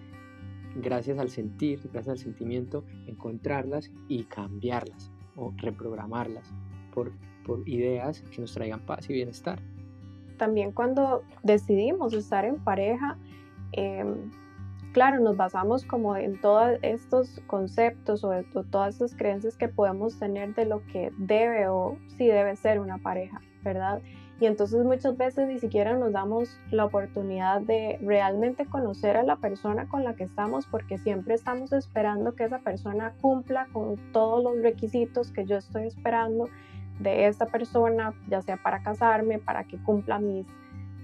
gracias 0.77 1.19
al 1.19 1.29
sentir, 1.29 1.81
gracias 1.93 2.09
al 2.09 2.19
sentimiento, 2.19 2.85
encontrarlas 3.07 3.91
y 4.09 4.25
cambiarlas 4.25 5.11
o 5.37 5.53
reprogramarlas 5.57 6.53
por, 6.93 7.13
por 7.45 7.69
ideas 7.69 8.23
que 8.23 8.41
nos 8.41 8.53
traigan 8.55 8.81
paz 8.81 9.09
y 9.11 9.13
bienestar. 9.13 9.61
También 10.37 10.73
cuando 10.73 11.23
decidimos 11.43 12.13
estar 12.13 12.45
en 12.45 12.63
pareja, 12.63 13.19
eh, 13.73 14.05
claro, 14.93 15.21
nos 15.21 15.37
basamos 15.37 15.85
como 15.85 16.17
en 16.17 16.41
todos 16.41 16.79
estos 16.83 17.41
conceptos 17.47 18.25
o, 18.25 18.33
todas 18.71 18.95
estas 18.95 19.15
creencias 19.15 19.57
que 19.57 19.69
podemos 19.69 20.19
tener 20.19 20.55
de 20.55 20.67
lo 20.67 20.85
que 20.87 21.13
debe 21.19 21.69
o 21.69 21.97
si 22.17 22.27
debe 22.27 22.57
ser 22.57 22.81
una 22.81 22.99
pareja, 22.99 23.41
¿verdad? 23.63 24.01
Y 24.41 24.47
entonces 24.47 24.85
muchas 24.85 25.17
veces 25.17 25.49
ni 25.49 25.59
siquiera 25.59 25.97
nos 25.97 26.13
damos 26.13 26.61
la 26.71 26.85
oportunidad 26.85 27.61
de 27.61 27.99
realmente 28.01 28.67
conocer 28.67 29.17
a 29.17 29.25
la 29.25 29.37
persona 29.37 29.89
con 29.89 30.05
la 30.05 30.15
que 30.15 30.25
estamos 30.25 30.67
porque 30.67 30.97
siempre 30.99 31.35
estamos 31.35 31.73
esperando 31.73 32.35
que 32.37 32.45
esa 32.45 32.61
persona 32.61 33.15
cumpla 33.21 33.67
con 33.73 33.97
todos 34.13 34.45
los 34.45 34.63
requisitos 34.63 35.33
que 35.33 35.45
yo 35.45 35.57
estoy 35.57 35.89
esperando 35.89 36.49
de 37.01 37.27
esta 37.27 37.47
persona, 37.47 38.15
ya 38.29 38.41
sea 38.43 38.57
para 38.57 38.83
casarme, 38.83 39.41
para 39.41 39.65
que 39.65 39.77
cumpla 39.79 40.21
mis, 40.21 40.47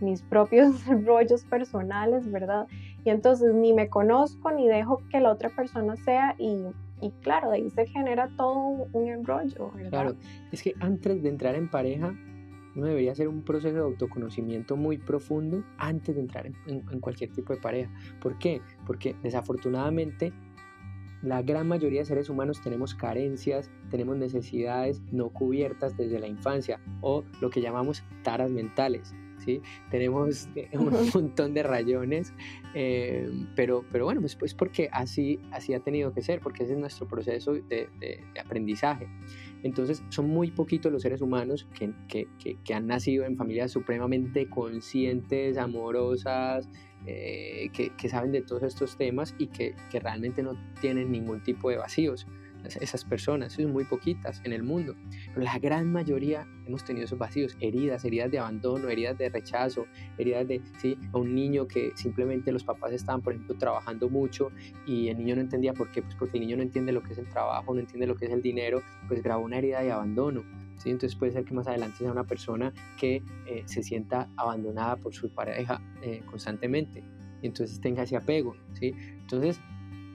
mis 0.04 0.22
propios 0.22 0.84
rollos 1.04 1.44
personales, 1.44 2.30
¿verdad? 2.30 2.66
Y 3.04 3.10
entonces 3.10 3.54
ni 3.54 3.72
me 3.72 3.88
conozco 3.88 4.50
ni 4.50 4.66
dejo 4.68 5.02
que 5.10 5.20
la 5.20 5.30
otra 5.30 5.50
persona 5.50 5.96
sea 5.96 6.34
y, 6.38 6.64
y 7.00 7.10
claro, 7.22 7.50
de 7.50 7.56
ahí 7.56 7.70
se 7.70 7.86
genera 7.86 8.30
todo 8.36 8.86
un 8.92 9.08
enrollo. 9.08 9.72
Claro, 9.90 10.14
es 10.52 10.62
que 10.62 10.74
antes 10.80 11.22
de 11.22 11.28
entrar 11.28 11.54
en 11.54 11.70
pareja, 11.70 12.14
uno 12.76 12.86
debería 12.86 13.12
hacer 13.12 13.28
un 13.28 13.42
proceso 13.42 13.74
de 13.74 13.82
autoconocimiento 13.82 14.76
muy 14.76 14.98
profundo 14.98 15.62
antes 15.78 16.14
de 16.14 16.20
entrar 16.20 16.46
en, 16.46 16.54
en, 16.66 17.00
cualquier 17.00 17.30
tipo 17.30 17.52
de 17.52 17.60
pareja. 17.60 17.90
¿Por 18.20 18.38
qué? 18.38 18.60
Porque 18.84 19.14
desafortunadamente 19.22 20.32
la 21.24 21.40
gran 21.40 21.66
mayoría 21.66 22.00
de 22.00 22.04
seres 22.04 22.28
humanos 22.28 22.60
tenemos 22.60 22.94
carencias, 22.94 23.70
tenemos 23.90 24.16
necesidades 24.16 25.00
no 25.10 25.30
cubiertas 25.30 25.96
desde 25.96 26.18
la 26.18 26.26
infancia 26.26 26.80
o 27.00 27.24
lo 27.40 27.48
que 27.48 27.62
llamamos 27.62 28.04
taras 28.22 28.50
mentales. 28.50 29.14
Tenemos 29.90 30.48
eh, 30.54 30.68
un 30.74 31.10
montón 31.12 31.54
de 31.54 31.62
rayones, 31.62 32.32
eh, 32.74 33.30
pero, 33.56 33.84
pero 33.90 34.04
bueno, 34.04 34.20
pues, 34.20 34.36
pues 34.36 34.54
porque 34.54 34.88
así, 34.92 35.40
así 35.52 35.74
ha 35.74 35.80
tenido 35.80 36.12
que 36.12 36.22
ser, 36.22 36.40
porque 36.40 36.64
ese 36.64 36.74
es 36.74 36.78
nuestro 36.78 37.06
proceso 37.06 37.54
de, 37.54 37.88
aprendizaje. 38.40 39.08
Entonces, 39.62 40.02
son 40.10 40.28
muy 40.28 40.50
poquitos 40.50 40.92
los 40.92 41.02
seres 41.02 41.22
humanos 41.22 41.66
que, 41.78 41.92
que, 42.08 42.28
que, 42.62 42.74
han 42.74 42.86
nacido 42.86 43.24
en 43.24 43.36
familias 43.36 43.72
supremamente 43.72 44.48
conscientes, 44.50 45.56
amorosas, 45.56 46.68
eh, 47.06 47.70
que, 47.72 48.08
saben 48.08 48.32
de 48.32 48.40
todos 48.40 48.62
estos 48.62 48.96
temas 48.96 49.34
y 49.38 49.48
que, 49.48 49.74
realmente 49.92 50.42
no 50.42 50.56
tienen 50.80 51.12
ningún 51.12 51.42
tipo 51.42 51.68
de 51.68 51.76
vacíos 51.76 52.26
esas 52.64 53.04
personas, 53.04 53.52
son 53.52 53.72
muy 53.72 53.84
poquitas 53.84 54.40
en 54.44 54.52
el 54.52 54.62
mundo, 54.62 54.94
pero 55.32 55.44
la 55.44 55.58
gran 55.58 55.90
mayoría 55.92 56.46
hemos 56.66 56.84
tenido 56.84 57.04
esos 57.04 57.18
vacíos, 57.18 57.56
heridas, 57.60 58.04
heridas 58.04 58.30
de 58.30 58.38
abandono, 58.38 58.88
heridas 58.88 59.18
de 59.18 59.28
rechazo, 59.28 59.86
heridas 60.18 60.48
de, 60.48 60.62
sí, 60.78 60.98
a 61.12 61.18
un 61.18 61.34
niño 61.34 61.66
que 61.66 61.92
simplemente 61.94 62.52
los 62.52 62.64
papás 62.64 62.92
estaban, 62.92 63.22
por 63.22 63.34
ejemplo, 63.34 63.56
trabajando 63.56 64.08
mucho 64.08 64.50
y 64.86 65.08
el 65.08 65.18
niño 65.18 65.36
no 65.36 65.42
entendía 65.42 65.72
por 65.72 65.90
qué, 65.90 66.02
pues 66.02 66.14
porque 66.14 66.38
el 66.38 66.44
niño 66.44 66.56
no 66.56 66.62
entiende 66.62 66.92
lo 66.92 67.02
que 67.02 67.12
es 67.12 67.18
el 67.18 67.28
trabajo, 67.28 67.74
no 67.74 67.80
entiende 67.80 68.06
lo 68.06 68.16
que 68.16 68.26
es 68.26 68.32
el 68.32 68.42
dinero, 68.42 68.82
pues 69.08 69.22
grabó 69.22 69.44
una 69.44 69.58
herida 69.58 69.80
de 69.80 69.92
abandono. 69.92 70.42
¿Sí? 70.78 70.90
Entonces 70.90 71.16
puede 71.16 71.30
ser 71.30 71.44
que 71.44 71.54
más 71.54 71.68
adelante 71.68 71.98
sea 71.98 72.10
una 72.10 72.24
persona 72.24 72.72
que 72.98 73.22
eh, 73.46 73.62
se 73.64 73.82
sienta 73.84 74.28
abandonada 74.36 74.96
por 74.96 75.14
su 75.14 75.30
pareja 75.30 75.80
eh, 76.02 76.20
constantemente 76.26 77.04
y 77.44 77.46
entonces 77.46 77.80
tenga 77.80 78.02
ese 78.02 78.16
apego. 78.16 78.56
¿sí? 78.72 78.92
Entonces 78.96 79.60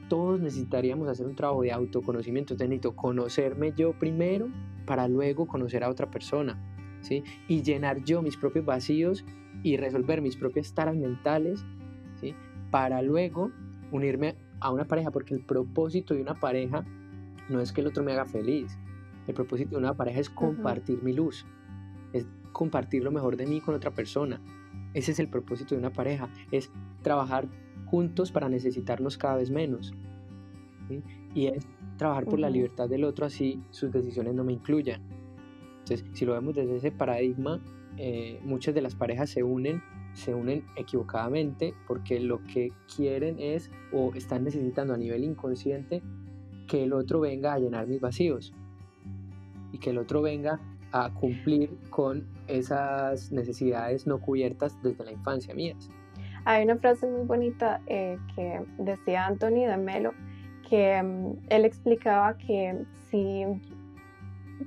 todos 0.10 0.40
necesitaríamos 0.42 1.08
hacer 1.08 1.26
un 1.26 1.36
trabajo 1.36 1.62
de 1.62 1.72
autoconocimiento. 1.72 2.54
Entonces 2.54 2.70
necesito 2.70 2.96
conocerme 2.96 3.74
yo 3.76 3.94
primero 3.94 4.50
para 4.86 5.08
luego 5.08 5.48
conocer 5.48 5.84
a 5.84 5.90
otra 5.90 6.12
persona, 6.12 6.60
¿sí? 7.02 7.24
Y 7.48 7.62
llenar 7.62 8.04
yo 8.04 8.22
mis 8.22 8.36
propios 8.36 8.66
vacíos 8.66 9.24
y 9.64 9.78
resolver 9.78 10.22
mis 10.22 10.36
propias 10.36 10.74
taras 10.74 10.96
mentales, 10.96 11.64
¿sí? 12.20 12.36
Para 12.72 13.02
luego 13.02 13.52
unirme 13.92 14.36
a 14.60 14.72
una 14.72 14.86
pareja, 14.86 15.12
porque 15.12 15.34
el 15.34 15.42
propósito 15.42 16.14
de 16.14 16.22
una 16.22 16.36
pareja 16.36 16.84
no 17.50 17.62
es 17.62 17.72
que 17.72 17.82
el 17.82 17.88
otro 17.88 18.04
me 18.04 18.12
haga 18.12 18.26
feliz. 18.26 18.78
El 19.28 19.34
propósito 19.34 19.72
de 19.72 19.78
una 19.78 19.96
pareja 19.96 20.20
es 20.20 20.30
compartir 20.30 21.04
mi 21.04 21.14
luz, 21.14 21.46
es 22.14 22.26
compartir 22.52 23.04
lo 23.04 23.12
mejor 23.12 23.38
de 23.38 23.46
mí 23.46 23.62
con 23.62 23.76
otra 23.76 23.92
persona. 23.92 24.42
Ese 24.94 25.12
es 25.12 25.20
el 25.20 25.30
propósito 25.30 25.76
de 25.76 25.80
una 25.80 25.94
pareja, 25.94 26.30
es 26.52 26.72
trabajar 27.04 27.48
juntos 27.90 28.32
para 28.32 28.50
necesitarnos 28.50 29.18
cada 29.18 29.38
vez 29.38 29.52
menos. 29.52 29.94
Y 31.34 31.48
es 31.48 31.68
trabajar 31.98 32.26
por 32.26 32.40
la 32.40 32.50
libertad 32.50 32.90
del 32.90 33.04
otro 33.04 33.26
así 33.26 33.62
sus 33.70 33.92
decisiones 33.92 34.34
no 34.34 34.44
me 34.44 34.54
incluyan. 34.54 35.02
Entonces, 35.80 36.06
si 36.14 36.26
lo 36.26 36.34
vemos 36.34 36.56
desde 36.56 36.78
ese 36.78 36.92
paradigma, 36.92 37.62
eh, 37.98 38.40
muchas 38.44 38.74
de 38.74 38.82
las 38.82 38.96
parejas 38.96 39.30
se 39.30 39.44
unen, 39.44 39.82
se 40.14 40.34
unen 40.34 40.64
equivocadamente 40.76 41.74
porque 41.88 42.20
lo 42.20 42.44
que 42.44 42.72
quieren 42.96 43.40
es 43.40 43.70
o 43.92 44.14
están 44.14 44.44
necesitando 44.44 44.94
a 44.94 44.98
nivel 44.98 45.24
inconsciente 45.24 46.02
que 46.68 46.84
el 46.84 46.94
otro 46.94 47.20
venga 47.20 47.54
a 47.54 47.60
llenar 47.60 47.88
mis 47.88 48.00
vacíos 48.00 48.54
y 49.72 49.80
que 49.80 49.90
el 49.90 49.98
otro 49.98 50.22
venga 50.22 50.60
a 50.92 51.14
cumplir 51.14 51.78
con 51.90 52.28
esas 52.48 53.32
necesidades 53.32 54.08
no 54.08 54.20
cubiertas 54.20 54.82
desde 54.82 55.04
la 55.04 55.12
infancia 55.12 55.54
mías. 55.54 55.90
Hay 56.50 56.64
una 56.64 56.78
frase 56.78 57.06
muy 57.06 57.28
bonita 57.28 57.80
eh, 57.86 58.18
que 58.34 58.60
decía 58.80 59.28
Anthony 59.28 59.68
de 59.68 59.78
Melo, 59.78 60.16
que 60.68 61.00
mm, 61.00 61.46
él 61.48 61.64
explicaba 61.64 62.40
que 62.40 62.86
si 63.12 63.46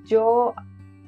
yo 0.05 0.55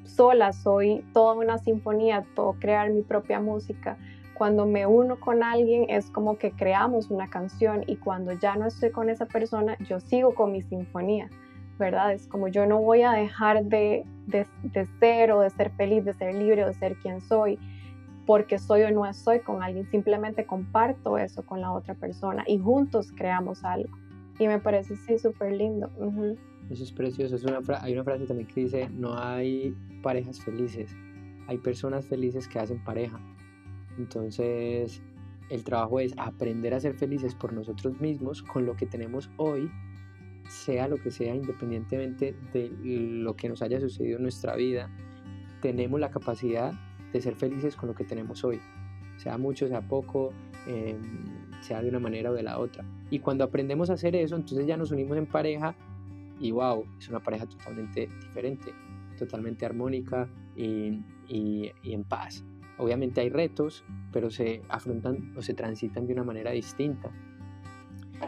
sola 0.03 0.53
soy 0.53 1.05
toda 1.13 1.35
una 1.35 1.59
sinfonía, 1.59 2.25
puedo 2.35 2.55
crear 2.55 2.91
mi 2.91 3.03
propia 3.03 3.39
música, 3.39 3.97
cuando 4.37 4.67
me 4.67 4.85
uno 4.85 5.21
con 5.21 5.45
alguien 5.45 5.87
es 5.89 6.11
como 6.11 6.39
que 6.39 6.51
creamos 6.51 7.09
una 7.09 7.31
canción 7.31 7.85
y 7.87 7.95
cuando 7.95 8.33
ya 8.33 8.57
no 8.57 8.67
estoy 8.67 8.91
con 8.91 9.11
esa 9.11 9.27
persona, 9.27 9.79
yo 9.79 10.01
sigo 10.01 10.35
con 10.35 10.51
mi 10.51 10.61
sinfonía. 10.61 11.31
¿verdad? 11.79 12.13
Es 12.13 12.27
como 12.27 12.49
yo 12.49 12.67
no 12.67 12.79
voy 12.79 13.03
a 13.03 13.13
dejar 13.13 13.65
de, 13.65 14.05
de, 14.27 14.47
ser 14.99 15.33
o 15.33 15.41
de 15.41 15.51
ser 15.51 15.71
feliz, 15.71 16.05
de 16.05 16.15
ser 16.15 16.35
libre, 16.35 16.65
o 16.65 16.69
de 16.69 16.75
ser 16.75 16.97
quien 16.97 17.21
soy, 17.21 17.59
porque 18.27 18.59
soy 18.59 18.83
o 18.83 18.91
no 18.91 19.07
estoy 19.07 19.41
con 19.41 19.63
alguien, 19.63 19.91
simplemente 19.91 20.47
comparto 20.47 21.19
eso 21.19 21.45
con 21.45 21.61
la 21.61 21.73
otra 21.73 21.95
persona 21.95 22.45
y 22.47 22.59
juntos 22.59 23.13
creamos 23.15 23.65
algo. 23.65 23.97
Y 24.39 24.49
me 24.49 24.59
parece 24.59 24.97
sí 24.97 25.19
súper 25.19 25.53
lindo. 25.53 25.91
Eso 26.71 26.83
es 26.83 26.93
precioso. 26.93 27.37
Es 27.37 27.45
una 27.45 27.61
hay 27.81 27.93
una 27.93 28.05
frase 28.05 28.27
también 28.27 28.49
que 28.49 28.63
dice, 28.63 28.89
no 28.91 29.17
hay 29.17 29.77
parejas 30.03 30.41
felices, 30.41 30.95
hay 31.47 31.59
personas 31.59 32.05
felices 32.07 32.49
que 32.49 32.59
hacen 32.59 32.83
pareja. 32.83 33.21
Entonces, 33.97 35.01
el 35.51 35.63
trabajo 35.63 36.01
es 36.01 36.15
aprender 36.19 36.75
a 36.75 36.81
ser 36.81 36.95
felices 36.95 37.35
por 37.35 37.53
nosotros 37.53 38.01
mismos 38.01 38.43
con 38.43 38.67
lo 38.67 38.75
que 38.75 38.87
tenemos 38.87 39.31
hoy 39.37 39.71
sea 40.49 40.89
lo 40.89 40.97
que 40.97 41.11
sea, 41.11 41.35
independientemente 41.35 42.35
de 42.53 42.71
lo 42.83 43.35
que 43.37 43.49
nos 43.49 43.63
haya 43.63 43.81
sucedido 43.81 44.17
en 44.17 44.23
nuestra 44.23 44.57
vida, 44.57 44.91
tenemos 45.61 46.01
la 46.01 46.11
capacidad 46.11 46.73
de 47.15 47.23
ser 47.23 47.37
felices 47.37 47.77
con 47.77 47.89
lo 47.89 47.95
que 47.95 48.05
tenemos 48.05 48.45
hoy, 48.45 48.61
sea 49.17 49.39
mucho, 49.39 49.69
sea 49.69 49.81
poco, 49.81 50.33
em, 50.67 51.01
sea 51.61 51.81
de 51.81 51.89
una 51.89 52.01
manera 52.01 52.31
o 52.31 52.35
de 52.35 52.43
la 52.43 52.59
otra. 52.59 52.85
Y 53.09 53.21
cuando 53.21 53.45
aprendemos 53.45 53.89
a 53.89 53.95
hacer 53.95 54.17
eso, 54.17 54.35
entonces 54.35 54.67
ya 54.67 54.77
nos 54.77 54.91
unimos 54.91 55.17
en 55.17 55.27
pareja 55.27 55.77
y 56.41 56.51
wow, 56.51 56.85
es 56.99 57.09
una 57.09 57.21
pareja 57.21 57.47
totalmente 57.47 58.09
diferente, 58.21 58.75
totalmente 59.17 59.65
armónica 59.65 60.29
y, 60.57 61.01
y 61.29 61.73
en 61.85 62.03
paz. 62.03 62.45
Obviamente 62.79 63.21
hay 63.21 63.31
retos, 63.31 63.85
pero 64.13 64.31
se 64.31 64.63
afrontan 64.69 65.33
o 65.37 65.43
se 65.43 65.55
transitan 65.55 66.07
de 66.09 66.15
una 66.15 66.25
manera 66.25 66.51
distinta. 66.51 67.13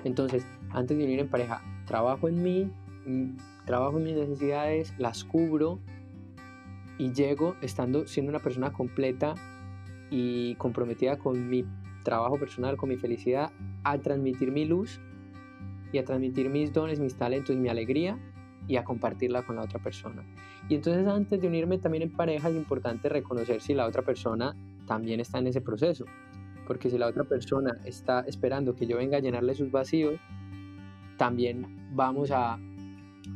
Entonces, 0.05 0.47
antes 0.71 0.97
de 0.97 1.05
unir 1.05 1.19
en 1.19 1.29
pareja, 1.29 1.61
trabajo 1.87 2.29
en 2.29 2.41
mí, 2.41 2.71
mm, 3.07 3.65
trabajo 3.65 3.99
en 3.99 4.05
mis 4.05 4.15
necesidades, 4.15 4.95
las 4.99 5.25
cubro 5.25 5.81
y 6.99 7.13
llego 7.13 7.57
estando 7.61 8.07
siendo 8.07 8.31
una 8.31 8.41
persona 8.41 8.73
completa 8.73 9.35
y 10.11 10.55
comprometida 10.57 11.19
con 11.19 11.49
mi 11.49 11.65
trabajo 12.03 12.39
personal, 12.39 12.77
con 12.77 12.89
mi 12.89 12.97
felicidad, 12.97 13.51
a 13.85 13.99
transmitir 13.99 14.53
mi 14.53 14.65
luz 14.65 15.01
y 15.93 15.99
a 15.99 16.05
transmitir 16.05 16.49
mis 16.49 16.73
dones, 16.73 17.01
mis 17.01 17.17
talentos 17.17 17.55
y 17.55 17.59
mi 17.59 17.69
alegría 17.69 18.19
y 18.69 18.77
a 18.77 18.85
compartirla 18.85 19.43
con 19.43 19.57
la 19.57 19.63
otra 19.63 19.79
persona. 19.79 20.25
Y 20.69 20.75
entonces 20.75 21.07
antes 21.07 21.41
de 21.41 21.47
unirme 21.47 21.79
también 21.79 22.03
en 22.03 22.13
pareja 22.13 22.49
es 22.49 22.57
importante 22.57 23.09
reconocer 23.09 23.61
si 23.61 23.75
la 23.75 23.87
otra 23.87 24.03
persona 24.03 24.55
también 24.87 25.21
está 25.21 25.39
en 25.39 25.49
ese 25.49 25.61
proceso. 25.61 26.05
Porque 26.67 26.91
si 26.91 26.99
la 26.99 27.07
otra 27.07 27.25
persona 27.25 27.77
está 27.85 28.21
esperando 28.21 28.75
que 28.75 28.87
yo 28.87 28.97
venga 28.97 29.19
a 29.19 29.21
llenarle 29.21 29.55
sus 29.55 29.71
vacíos, 29.71 30.19
también 31.17 31.91
vamos 31.93 32.31
a, 32.33 32.59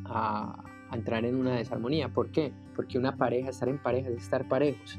a, 0.07 0.65
entrar 0.93 1.25
en 1.25 1.37
una 1.37 1.55
desarmonía. 1.55 2.09
¿Por 2.09 2.33
qué? 2.33 2.53
Porque 2.81 2.97
una 2.97 3.15
pareja, 3.15 3.51
estar 3.51 3.69
en 3.69 3.77
pareja 3.77 4.09
es 4.09 4.23
estar 4.23 4.49
parejos. 4.49 4.99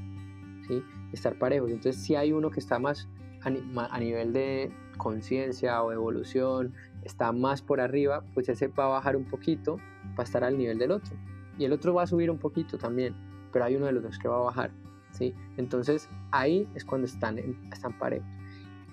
¿sí? 0.67 0.83
Estar 1.13 1.39
parejos. 1.39 1.71
Entonces, 1.71 1.99
si 1.99 2.13
hay 2.13 2.31
uno 2.31 2.51
que 2.51 2.59
está 2.59 2.77
más 2.77 3.09
a, 3.41 3.99
nivel 3.99 4.33
de 4.33 4.71
conciencia 4.99 5.81
o 5.81 5.91
evolución, 5.91 6.75
está 7.01 7.31
más 7.31 7.63
por 7.63 7.81
arriba, 7.81 8.23
pues 8.35 8.49
ese 8.49 8.67
va 8.67 8.85
a 8.85 8.89
bajar 8.89 9.15
un 9.15 9.25
poquito 9.25 9.77
para 10.15 10.27
estar 10.27 10.43
al 10.43 10.59
nivel 10.59 10.77
del 10.77 10.91
otro. 10.91 11.17
Y 11.57 11.65
el 11.65 11.73
otro 11.73 11.91
va 11.95 12.03
a 12.03 12.05
subir 12.05 12.29
un 12.29 12.37
poquito 12.37 12.77
también, 12.77 13.15
pero 13.51 13.65
hay 13.65 13.77
uno 13.77 13.87
de 13.87 13.93
los 13.93 14.03
dos 14.03 14.19
que 14.19 14.27
va 14.27 14.35
a 14.35 14.43
bajar. 14.43 14.69
¿sí? 15.09 15.33
Entonces, 15.57 16.07
ahí 16.31 16.69
es 16.75 16.85
cuando 16.85 17.07
están, 17.07 17.39
están 17.71 17.97
parejos 17.97 18.29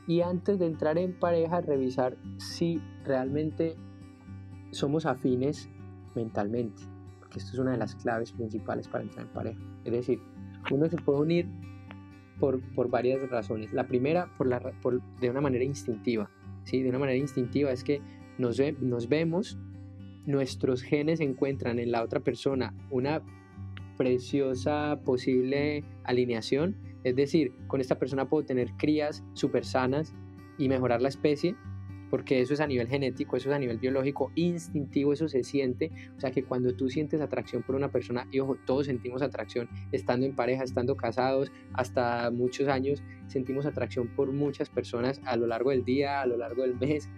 y 0.06 0.22
antes 0.22 0.58
de 0.58 0.64
entrar 0.64 0.96
en 0.96 1.12
pareja 1.12 1.60
revisar 1.60 2.16
si 2.38 2.80
realmente 3.04 3.76
somos 4.70 5.04
afines 5.04 5.68
mentalmente, 6.14 6.82
porque 7.28 7.40
esto 7.40 7.52
es 7.52 7.58
una 7.58 7.72
de 7.72 7.78
las 7.78 7.94
claves 7.94 8.32
principales 8.32 8.88
para 8.88 9.04
entrar 9.04 9.26
en 9.26 9.32
pareja. 9.32 9.60
Es 9.84 9.92
decir, 9.92 10.20
uno 10.70 10.88
se 10.88 10.96
puede 10.96 11.20
unir 11.20 11.48
por, 12.40 12.60
por 12.74 12.88
varias 12.88 13.28
razones. 13.28 13.72
La 13.72 13.86
primera, 13.86 14.32
por 14.38 14.46
la, 14.46 14.60
por, 14.60 15.02
de 15.20 15.30
una 15.30 15.40
manera 15.40 15.64
instintiva. 15.64 16.30
¿sí? 16.64 16.82
De 16.82 16.88
una 16.88 16.98
manera 16.98 17.18
instintiva 17.18 17.70
es 17.70 17.84
que 17.84 18.00
nos, 18.38 18.58
nos 18.80 19.08
vemos, 19.08 19.58
nuestros 20.26 20.82
genes 20.82 21.20
encuentran 21.20 21.78
en 21.78 21.92
la 21.92 22.02
otra 22.02 22.20
persona 22.20 22.74
una 22.90 23.22
preciosa 23.96 25.00
posible 25.04 25.84
alineación 26.04 26.76
es 27.04 27.16
decir, 27.16 27.54
con 27.66 27.80
esta 27.80 27.98
persona 27.98 28.28
puedo 28.28 28.44
tener 28.44 28.72
crías 28.72 29.24
súper 29.34 29.64
sanas 29.64 30.14
y 30.58 30.68
mejorar 30.68 31.00
la 31.00 31.08
especie, 31.08 31.54
porque 32.10 32.40
eso 32.40 32.54
es 32.54 32.60
a 32.60 32.66
nivel 32.66 32.88
genético, 32.88 33.36
eso 33.36 33.50
es 33.50 33.56
a 33.56 33.58
nivel 33.58 33.78
biológico, 33.78 34.32
instintivo, 34.34 35.12
eso 35.12 35.28
se 35.28 35.42
siente. 35.44 35.90
O 36.16 36.20
sea 36.20 36.30
que 36.30 36.44
cuando 36.44 36.74
tú 36.74 36.88
sientes 36.88 37.20
atracción 37.20 37.62
por 37.62 37.74
una 37.74 37.90
persona, 37.90 38.26
y 38.30 38.40
ojo, 38.40 38.56
todos 38.66 38.86
sentimos 38.86 39.22
atracción 39.22 39.68
estando 39.92 40.26
en 40.26 40.34
pareja, 40.34 40.64
estando 40.64 40.96
casados, 40.96 41.52
hasta 41.74 42.30
muchos 42.30 42.68
años, 42.68 43.02
sentimos 43.26 43.66
atracción 43.66 44.08
por 44.08 44.32
muchas 44.32 44.70
personas 44.70 45.20
a 45.24 45.36
lo 45.36 45.46
largo 45.46 45.70
del 45.70 45.84
día, 45.84 46.20
a 46.20 46.26
lo 46.26 46.36
largo 46.36 46.62
del 46.62 46.76
mes, 46.76 47.08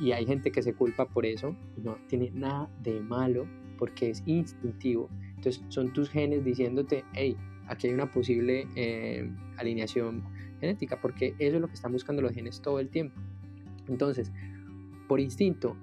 y 0.00 0.12
hay 0.12 0.26
gente 0.26 0.50
que 0.50 0.62
se 0.62 0.74
culpa 0.74 1.06
por 1.06 1.26
eso, 1.26 1.56
no 1.76 1.96
tiene 2.08 2.30
nada 2.32 2.68
de 2.82 3.00
malo, 3.00 3.46
porque 3.78 4.10
es 4.10 4.22
instintivo. 4.26 5.08
Entonces 5.36 5.62
son 5.68 5.92
tus 5.92 6.08
genes 6.10 6.44
diciéndote, 6.44 7.04
hey, 7.14 7.36
aquí 7.66 7.88
hay 7.88 7.94
una 7.94 8.10
posible 8.10 8.66
eh, 8.76 9.28
alineación 9.56 10.22
genética, 10.60 11.00
porque 11.00 11.34
eso 11.38 11.56
es 11.56 11.60
lo 11.60 11.68
que 11.68 11.74
están 11.74 11.92
buscando 11.92 12.22
los 12.22 12.32
genes 12.32 12.60
todo 12.60 12.78
el 12.78 12.88
tiempo. 12.88 13.20
Entonces, 13.88 14.32
por 15.08 15.20
instinto, 15.20 15.76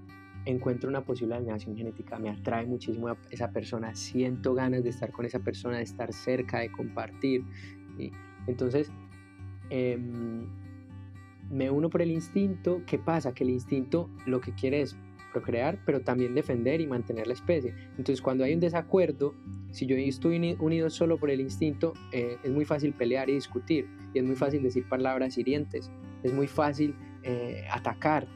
encuentro 0.46 0.90
una 0.90 1.04
posible 1.04 1.36
alineación 1.36 1.76
genética, 1.76 2.18
me 2.18 2.30
atrae 2.30 2.66
muchísimo 2.66 3.10
a 3.10 3.18
esa 3.30 3.52
persona, 3.52 3.94
siento 3.96 4.54
ganas 4.54 4.84
de 4.84 4.90
estar 4.90 5.12
con 5.12 5.26
esa 5.26 5.40
persona, 5.40 5.78
de 5.78 5.84
estar 5.84 6.14
cerca, 6.14 6.60
de 6.60 6.72
compartir. 6.72 7.44
Entonces, 8.48 8.92
em, 9.70 10.48
me 11.52 11.70
uno 11.70 11.90
por 11.90 12.02
el 12.02 12.12
instinto. 12.12 12.82
¿Qué 12.86 12.98
pasa? 13.00 13.34
Que 13.34 13.44
el 13.44 13.50
instinto 13.50 14.10
lo 14.26 14.40
que 14.40 14.54
quiere 14.54 14.82
es 14.82 14.96
procrear, 15.32 15.80
pero 15.86 16.02
también 16.02 16.34
defender 16.34 16.82
y 16.82 16.88
mantener 16.88 17.28
la 17.28 17.34
especie. 17.34 17.74
Entonces, 17.92 18.22
cuando 18.22 18.44
hay 18.44 18.54
un 18.54 18.60
desacuerdo, 18.60 19.36
si 19.72 19.86
yo 19.86 19.96
estoy 19.96 20.58
unido 20.60 20.90
solo 20.90 21.18
por 21.18 21.30
el 21.30 21.40
instinto, 21.40 21.94
eh, 22.12 22.38
es 22.44 22.52
muy 22.52 22.66
fácil 22.66 22.94
pelear 22.94 23.30
y 23.30 23.34
discutir, 23.34 23.88
y 24.14 24.20
es 24.20 24.26
muy 24.26 24.36
fácil 24.36 24.64
decir 24.64 24.88
palabras 24.90 25.38
hirientes, 25.38 25.92
es 26.24 26.34
muy 26.34 26.48
fácil 26.48 26.96
eh, 27.24 27.66
atacar, 27.72 28.28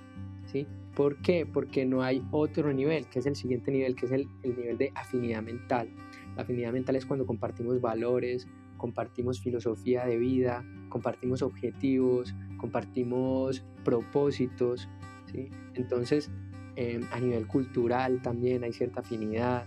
¿sí? 0.45 0.67
¿Por 0.95 1.21
qué? 1.21 1.45
Porque 1.45 1.85
no 1.85 2.03
hay 2.03 2.23
otro 2.31 2.71
nivel, 2.71 3.07
que 3.07 3.19
es 3.19 3.25
el 3.25 3.35
siguiente 3.35 3.71
nivel, 3.71 3.95
que 3.95 4.05
es 4.05 4.11
el, 4.11 4.27
el 4.43 4.55
nivel 4.55 4.77
de 4.77 4.91
afinidad 4.95 5.41
mental. 5.41 5.89
La 6.35 6.43
afinidad 6.43 6.71
mental 6.71 6.95
es 6.95 7.05
cuando 7.05 7.25
compartimos 7.25 7.81
valores, 7.81 8.47
compartimos 8.77 9.41
filosofía 9.41 10.05
de 10.05 10.17
vida, 10.17 10.63
compartimos 10.89 11.41
objetivos, 11.41 12.35
compartimos 12.57 13.65
propósitos, 13.83 14.87
¿sí? 15.31 15.49
Entonces, 15.73 16.29
Em, 16.75 17.03
a 17.11 17.19
nivel 17.19 17.45
cultural 17.45 18.21
también 18.21 18.63
hay 18.63 18.73
cierta 18.73 19.01
afinidad. 19.01 19.65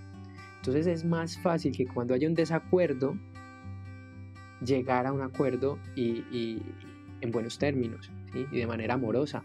Entonces 0.57 0.88
es 0.88 1.05
más 1.05 1.38
fácil 1.38 1.70
que 1.70 1.87
cuando 1.87 2.14
haya 2.14 2.26
un 2.26 2.35
desacuerdo, 2.35 3.16
llegar 4.61 5.07
a 5.07 5.12
un 5.12 5.20
acuerdo 5.20 5.79
y, 5.94 6.61
en 7.20 7.31
buenos 7.31 7.59
términos 7.59 8.11
y 8.35 8.44
de 8.57 8.66
manera 8.66 8.94
amorosa. 8.94 9.42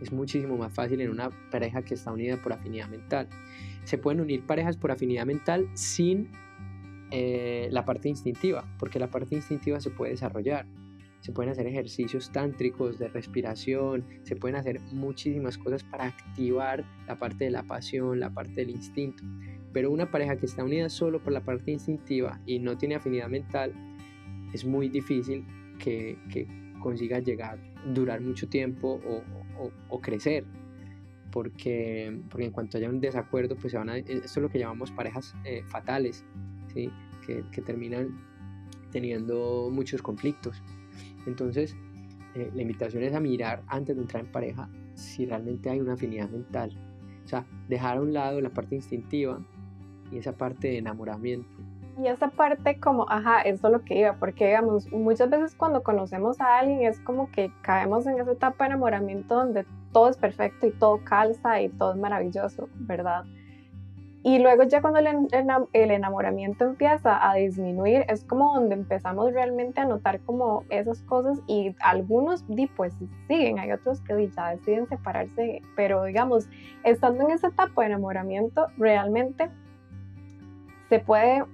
Es 0.00 0.12
muchísimo 0.12 0.56
más 0.56 0.72
fácil 0.72 1.00
en 1.00 1.10
una 1.10 1.30
pareja 1.50 1.82
que 1.82 1.94
está 1.94 2.12
unida 2.12 2.36
por 2.42 2.52
afinidad 2.52 2.88
mental. 2.88 3.28
Se 3.84 3.98
pueden 3.98 4.20
unir 4.20 4.44
parejas 4.44 4.76
por 4.76 4.90
afinidad 4.90 5.24
mental 5.24 5.68
sin 5.74 6.28
eh, 7.10 7.68
la 7.70 7.84
parte 7.84 8.08
instintiva, 8.08 8.64
porque 8.78 8.98
la 8.98 9.10
parte 9.10 9.34
instintiva 9.34 9.80
se 9.80 9.90
puede 9.90 10.12
desarrollar. 10.12 10.66
se 11.20 11.32
pueden 11.32 11.52
hacer 11.52 11.66
ejercicios 11.66 12.30
tántricos 12.32 12.98
de 12.98 13.08
respiración, 13.08 14.04
se 14.24 14.36
pueden 14.36 14.56
hacer 14.56 14.78
muchísimas 14.92 15.56
cosas 15.56 15.82
para 15.82 16.04
activar 16.04 16.84
la 17.06 17.18
parte 17.18 17.44
de 17.44 17.50
la 17.50 17.62
pasión, 17.62 18.20
la 18.20 18.28
parte 18.28 18.56
del 18.56 18.68
instinto. 18.68 19.24
Pero 19.72 19.90
una 19.90 20.10
pareja 20.10 20.36
que 20.36 20.44
está 20.44 20.62
unida 20.62 20.90
solo 20.90 21.22
por 21.22 21.32
la 21.32 21.42
parte 21.42 21.70
instintiva 21.70 22.40
y 22.44 22.58
no 22.58 22.76
tiene 22.76 22.96
afinidad 22.96 23.28
mental, 23.28 23.72
es 24.52 24.64
muy 24.64 24.88
difícil 24.88 25.46
que, 25.78 26.18
consiga 26.84 27.18
llegar, 27.18 27.58
durar 27.94 28.20
mucho 28.20 28.46
tiempo 28.46 29.00
o, 29.88 30.00
crecer. 30.02 30.44
Porque, 31.32 32.20
porque 32.30 32.44
en 32.44 32.52
cuanto 32.52 32.76
haya 32.76 32.90
un 32.90 33.00
desacuerdo, 33.00 33.56
pues 33.56 33.72
se 33.72 33.78
van 33.78 33.88
a, 33.88 33.96
esto 33.96 34.22
es 34.22 34.36
lo 34.36 34.50
que 34.50 34.58
llamamos 34.58 34.92
parejas 34.92 35.34
eh, 35.44 35.62
fatales, 35.66 36.24
¿sí? 36.72 36.90
que, 37.26 37.42
que 37.50 37.62
terminan 37.62 38.20
teniendo 38.92 39.70
muchos 39.72 40.02
conflictos. 40.02 40.62
Entonces, 41.26 41.74
eh, 42.34 42.50
la 42.54 42.62
invitación 42.62 43.02
es 43.02 43.14
a 43.14 43.20
mirar 43.20 43.62
antes 43.66 43.96
de 43.96 44.02
entrar 44.02 44.24
en 44.24 44.30
pareja 44.30 44.68
si 44.94 45.24
realmente 45.24 45.70
hay 45.70 45.80
una 45.80 45.94
afinidad 45.94 46.28
mental. 46.28 46.70
O 47.24 47.28
sea, 47.28 47.46
dejar 47.68 47.96
a 47.96 48.02
un 48.02 48.12
lado 48.12 48.40
la 48.40 48.50
parte 48.50 48.74
instintiva 48.74 49.44
y 50.12 50.18
esa 50.18 50.36
parte 50.36 50.68
de 50.68 50.78
enamoramiento. 50.78 51.63
Y 51.96 52.08
esa 52.08 52.28
parte 52.28 52.80
como, 52.80 53.06
ajá, 53.08 53.42
eso 53.42 53.68
es 53.68 53.72
lo 53.72 53.82
que 53.82 53.98
iba, 54.00 54.14
porque 54.14 54.46
digamos, 54.46 54.90
muchas 54.90 55.30
veces 55.30 55.54
cuando 55.54 55.82
conocemos 55.82 56.40
a 56.40 56.58
alguien 56.58 56.82
es 56.82 56.98
como 57.00 57.30
que 57.30 57.52
caemos 57.62 58.06
en 58.06 58.18
esa 58.18 58.32
etapa 58.32 58.64
de 58.64 58.70
enamoramiento 58.70 59.36
donde 59.36 59.64
todo 59.92 60.08
es 60.08 60.16
perfecto 60.16 60.66
y 60.66 60.72
todo 60.72 61.04
calza 61.04 61.60
y 61.60 61.68
todo 61.68 61.92
es 61.92 61.98
maravilloso, 61.98 62.68
¿verdad? 62.74 63.24
Y 64.26 64.38
luego 64.38 64.62
ya 64.62 64.80
cuando 64.80 65.00
el, 65.00 65.90
enamoramiento 65.90 66.64
empieza 66.64 67.30
a 67.30 67.34
disminuir, 67.34 68.06
es 68.08 68.24
como 68.24 68.54
donde 68.54 68.74
empezamos 68.74 69.34
realmente 69.34 69.82
a 69.82 69.84
notar 69.84 70.18
como 70.20 70.64
esas 70.70 71.02
cosas 71.02 71.42
y 71.46 71.76
algunos 71.78 72.42
pues 72.74 72.94
siguen, 73.28 73.58
hay 73.58 73.70
otros 73.70 74.00
que 74.00 74.30
ya 74.30 74.48
deciden 74.52 74.88
separarse, 74.88 75.60
pero 75.76 76.04
digamos, 76.04 76.48
estando 76.84 77.24
en 77.24 77.32
esa 77.32 77.48
etapa 77.48 77.82
de 77.82 77.88
enamoramiento, 77.88 78.68
realmente 78.78 79.50
se 80.88 81.00
puede 81.00 81.44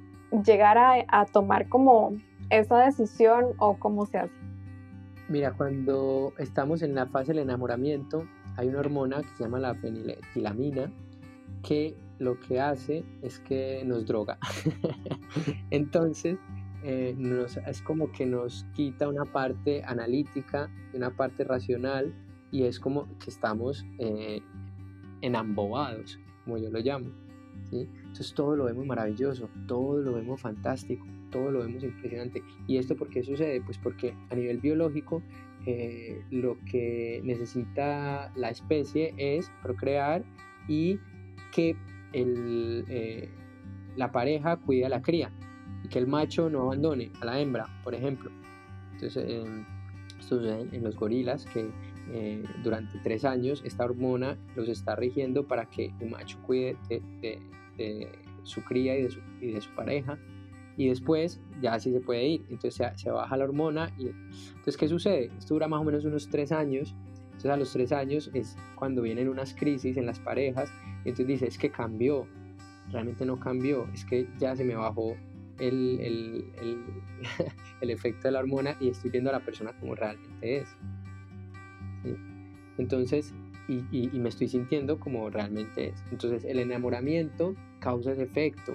llegar 0.44 0.78
a, 0.78 1.26
tomar 1.26 1.68
como 1.68 2.16
esa 2.50 2.78
decisión 2.78 3.46
o 3.58 3.78
cómo 3.78 4.06
se 4.06 4.18
hace. 4.18 4.34
Mira, 5.28 5.52
cuando 5.52 6.32
estamos 6.38 6.82
en 6.82 6.94
la 6.94 7.06
fase 7.06 7.32
del 7.32 7.42
enamoramiento, 7.42 8.26
hay 8.56 8.68
una 8.68 8.80
hormona 8.80 9.22
que 9.22 9.28
se 9.36 9.44
llama 9.44 9.60
la 9.60 9.74
feniletilamina 9.74 10.90
que 11.62 11.94
lo 12.18 12.38
que 12.40 12.60
hace 12.60 13.04
es 13.22 13.38
que 13.40 13.82
nos 13.84 14.06
droga. 14.06 14.38
Entonces, 15.70 16.38
eh, 16.82 17.16
es 17.66 17.82
como 17.82 18.10
que 18.12 18.26
nos 18.26 18.64
quita 18.74 19.08
una 19.08 19.24
parte 19.24 19.82
analítica, 19.84 20.70
una 20.94 21.10
parte 21.10 21.44
racional, 21.44 22.14
y 22.50 22.64
es 22.64 22.80
como 22.80 23.06
que 23.18 23.30
estamos 23.30 23.84
eh, 23.98 24.42
enambobados, 25.20 26.18
como 26.44 26.58
yo 26.58 26.70
lo 26.70 26.80
llamo. 26.80 27.10
Entonces 27.72 28.34
todo 28.34 28.56
lo 28.56 28.64
vemos 28.64 28.86
maravilloso, 28.86 29.48
todo 29.66 30.00
lo 30.00 30.14
vemos 30.14 30.40
fantástico, 30.40 31.06
todo 31.30 31.50
lo 31.50 31.60
vemos 31.60 31.84
impresionante. 31.84 32.42
¿Y 32.66 32.78
esto 32.78 32.96
por 32.96 33.08
qué 33.08 33.22
sucede? 33.22 33.60
Pues 33.60 33.78
porque 33.78 34.14
a 34.30 34.34
nivel 34.34 34.58
biológico 34.58 35.22
eh, 35.66 36.22
lo 36.30 36.58
que 36.70 37.20
necesita 37.24 38.32
la 38.34 38.50
especie 38.50 39.14
es 39.16 39.50
procrear 39.62 40.24
y 40.68 40.98
que 41.52 41.76
el, 42.12 42.84
eh, 42.88 43.28
la 43.96 44.10
pareja 44.10 44.56
cuide 44.56 44.86
a 44.86 44.88
la 44.88 45.02
cría 45.02 45.30
y 45.84 45.88
que 45.88 45.98
el 45.98 46.06
macho 46.06 46.50
no 46.50 46.62
abandone 46.62 47.10
a 47.20 47.24
la 47.24 47.40
hembra, 47.40 47.66
por 47.84 47.94
ejemplo. 47.94 48.30
Entonces, 48.92 49.24
eh, 49.28 49.44
esto 50.18 50.36
sucede 50.36 50.68
en 50.72 50.84
los 50.84 50.96
gorilas 50.96 51.46
que 51.46 51.70
eh, 52.12 52.42
durante 52.64 52.98
tres 52.98 53.24
años 53.24 53.62
esta 53.64 53.84
hormona 53.84 54.36
los 54.56 54.68
está 54.68 54.96
rigiendo 54.96 55.46
para 55.46 55.66
que 55.66 55.92
el 56.00 56.10
macho 56.10 56.38
cuide 56.42 56.76
de, 56.88 57.38
su 58.42 58.62
cría 58.64 58.96
y 58.98 59.02
de 59.02 59.60
su, 59.60 59.70
pareja 59.74 60.18
y 60.76 60.88
después 60.88 61.40
ya 61.60 61.74
así 61.74 61.92
se 61.92 62.00
puede 62.00 62.26
ir. 62.26 62.40
Entonces 62.48 62.74
se, 62.74 62.98
se, 62.98 63.10
baja 63.10 63.36
la 63.36 63.44
hormona 63.44 63.92
y 63.98 64.08
entonces 64.08 64.76
¿qué 64.76 64.88
sucede? 64.88 65.30
Esto 65.38 65.54
dura 65.54 65.68
más 65.68 65.80
o 65.80 65.84
menos 65.84 66.04
unos 66.04 66.28
tres 66.28 66.52
años. 66.52 66.94
Entonces 67.24 67.50
a 67.50 67.56
los 67.56 67.72
tres 67.72 67.92
años 67.92 68.30
es 68.34 68.56
cuando 68.74 69.02
vienen 69.02 69.28
unas 69.28 69.54
crisis 69.54 69.96
en 69.96 70.06
las 70.06 70.20
parejas 70.20 70.72
y 71.04 71.10
entonces 71.10 71.26
dice, 71.26 71.46
es 71.46 71.58
que 71.58 71.70
cambió, 71.70 72.26
realmente 72.90 73.24
no 73.24 73.38
cambió, 73.40 73.88
es 73.94 74.04
que 74.04 74.28
ya 74.38 74.54
se 74.56 74.64
me 74.64 74.74
bajó 74.74 75.16
el, 75.58 76.00
el, 76.00 76.44
el, 77.80 77.90
efecto 77.90 78.28
de 78.28 78.32
la 78.32 78.40
hormona 78.40 78.76
y 78.80 78.88
estoy 78.88 79.10
viendo 79.10 79.30
a 79.30 79.34
la 79.34 79.40
persona 79.40 79.72
como 79.78 79.94
realmente 79.94 80.58
es. 80.58 80.76
Entonces, 82.78 83.34
y, 83.68 83.84
y, 83.92 84.18
me 84.18 84.30
estoy 84.30 84.48
sintiendo 84.48 84.98
como 84.98 85.28
realmente 85.30 85.88
es. 85.88 86.02
Entonces, 86.10 86.44
el 86.44 86.58
enamoramiento 86.58 87.54
causa 87.80 88.12
ese 88.12 88.22
efecto. 88.22 88.74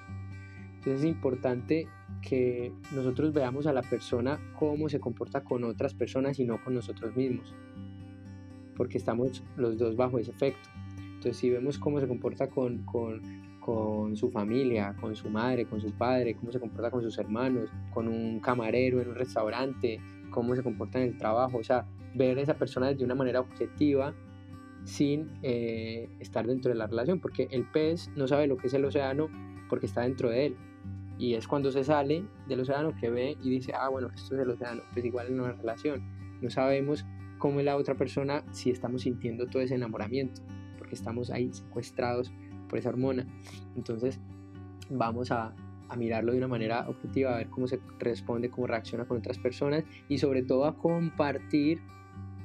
Entonces, 0.76 1.00
es 1.00 1.06
importante 1.06 1.88
que 2.22 2.74
nosotros 2.94 3.34
veamos 3.34 3.68
a 3.68 3.74
la 3.74 3.82
persona 3.82 4.40
cómo 4.60 4.90
se 4.90 5.00
comporta 5.00 5.44
con 5.44 5.64
otras 5.64 5.94
personas 5.94 6.40
y 6.40 6.46
no 6.46 6.64
con 6.64 6.74
nosotros 6.74 7.16
mismos. 7.16 7.54
Porque 8.76 8.98
estamos 8.98 9.44
los 9.56 9.78
dos 9.78 9.96
bajo 9.96 10.20
ese 10.20 10.32
efecto. 10.32 10.70
Entonces, 10.98 11.38
si 11.38 11.50
vemos 11.50 11.80
cómo 11.80 12.00
se 12.00 12.08
comporta 12.08 12.50
con, 12.50 12.84
con, 12.86 13.22
con, 13.60 14.16
su 14.16 14.30
familia, 14.30 14.96
con 15.00 15.16
su 15.16 15.30
madre, 15.30 15.66
con 15.66 15.80
su 15.80 15.92
padre, 15.92 16.36
cómo 16.36 16.52
se 16.52 16.60
comporta 16.60 16.92
con 16.92 17.02
sus 17.02 17.18
hermanos, 17.18 17.72
con 17.94 18.08
un 18.08 18.40
camarero 18.40 19.02
en 19.02 19.10
un 19.10 19.16
restaurante, 19.16 20.00
cómo 20.30 20.56
se 20.56 20.62
comporta 20.62 21.00
en 21.00 21.10
el 21.10 21.18
trabajo, 21.18 21.58
o 21.58 21.64
sea, 21.64 21.88
ver 22.14 22.38
a 22.38 22.42
esa 22.42 22.54
persona 22.56 22.94
de 22.94 23.04
una 23.04 23.16
manera 23.16 23.40
objetiva 23.40 24.14
sin 24.86 25.32
eh, 25.44 26.08
estar 26.20 26.48
dentro 26.48 26.72
de 26.72 26.78
la 26.78 26.88
relación, 26.88 27.20
porque 27.20 27.48
el 27.52 27.66
pez 27.70 28.10
no 28.16 28.28
sabe 28.28 28.48
lo 28.48 28.58
que 28.58 28.68
es 28.68 28.74
el 28.74 28.86
océano 28.86 29.30
porque 29.70 29.88
está 29.88 30.02
dentro 30.02 30.30
de 30.30 30.48
él. 30.48 30.58
Y 31.18 31.34
es 31.34 31.48
cuando 31.48 31.72
se 31.72 31.84
sale 31.84 32.26
del 32.48 32.60
océano 32.62 32.94
que 33.00 33.10
ve 33.10 33.38
y 33.42 33.50
dice, 33.50 33.74
ah, 33.74 33.90
bueno, 33.90 34.10
esto 34.14 34.36
es 34.36 34.42
el 34.42 34.50
océano, 34.50 34.82
pues 34.94 35.06
igual 35.06 35.28
en 35.28 35.40
una 35.40 35.54
relación. 35.54 36.04
No 36.42 36.50
sabemos 36.50 37.06
cómo 37.38 37.60
es 37.60 37.66
la 37.66 37.76
otra 37.76 37.96
persona 37.96 38.44
si 38.52 38.70
estamos 38.70 39.04
sintiendo 39.04 39.48
todo 39.48 39.62
ese 39.62 39.76
enamoramiento 39.76 40.42
porque 40.78 40.96
estamos 40.96 41.32
ahí 41.32 41.52
secuestrados 41.52 42.32
por 42.70 42.78
esa 42.78 42.90
hormona. 42.90 43.26
Entonces 43.76 44.20
vamos 44.92 45.32
a, 45.32 45.56
a 45.90 45.96
mirarlo 45.96 46.32
de 46.32 46.38
una 46.38 46.48
manera 46.48 46.88
objetiva, 46.88 47.34
a 47.34 47.38
ver 47.38 47.50
cómo 47.50 47.68
se 47.68 47.80
responde, 47.98 48.52
cómo 48.52 48.68
reacciona 48.68 49.06
con 49.06 49.18
otras 49.18 49.40
personas 49.40 49.84
y 50.10 50.20
sobre 50.20 50.44
todo 50.44 50.66
a 50.66 50.78
compartir 50.78 51.82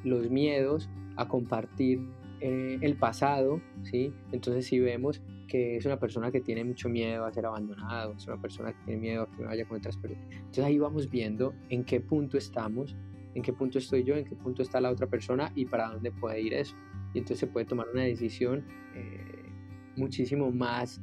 los 0.05 0.31
miedos, 0.31 0.89
a 1.17 1.29
compartir 1.29 2.01
eh, 2.41 2.79
el 2.81 2.97
pasado, 2.97 3.61
¿sí? 3.83 4.13
Entonces 4.33 4.67
si 4.67 4.79
vemos 4.79 5.23
que 5.49 5.77
es 5.77 5.85
una 5.85 5.99
persona 5.99 6.31
que 6.31 6.41
tiene 6.41 6.65
mucho 6.65 6.89
miedo 6.89 7.25
a 7.25 7.33
ser 7.33 7.47
abandonado, 7.47 8.15
es 8.17 8.27
una 8.27 8.41
persona 8.41 8.73
que 8.73 8.79
tiene 8.85 9.01
miedo 9.01 9.23
a 9.23 9.31
que 9.31 9.43
me 9.43 9.47
vaya 9.47 9.67
con 9.67 9.79
otras 9.79 9.97
personas. 9.97 10.27
Entonces 10.31 10.65
ahí 10.65 10.79
vamos 10.79 11.11
viendo 11.11 11.55
en 11.69 11.85
qué 11.85 12.01
punto 12.01 12.39
estamos, 12.39 12.97
en 13.35 13.43
qué 13.43 13.53
punto 13.53 13.79
estoy 13.79 14.05
yo, 14.05 14.15
en 14.17 14.25
qué 14.25 14.37
punto 14.37 14.63
está 14.63 14.81
la 14.81 14.91
otra 14.91 15.07
persona 15.07 15.53
y 15.55 15.67
para 15.67 15.89
dónde 15.89 16.13
puede 16.13 16.41
ir 16.41 16.55
eso 16.55 16.77
y 17.13 17.19
entonces 17.19 17.39
se 17.39 17.47
puede 17.47 17.67
tomar 17.67 17.89
una 17.93 18.03
decisión 18.03 18.65
eh, 18.95 19.51
muchísimo 19.97 20.51
más 20.51 21.01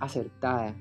acertada 0.00 0.74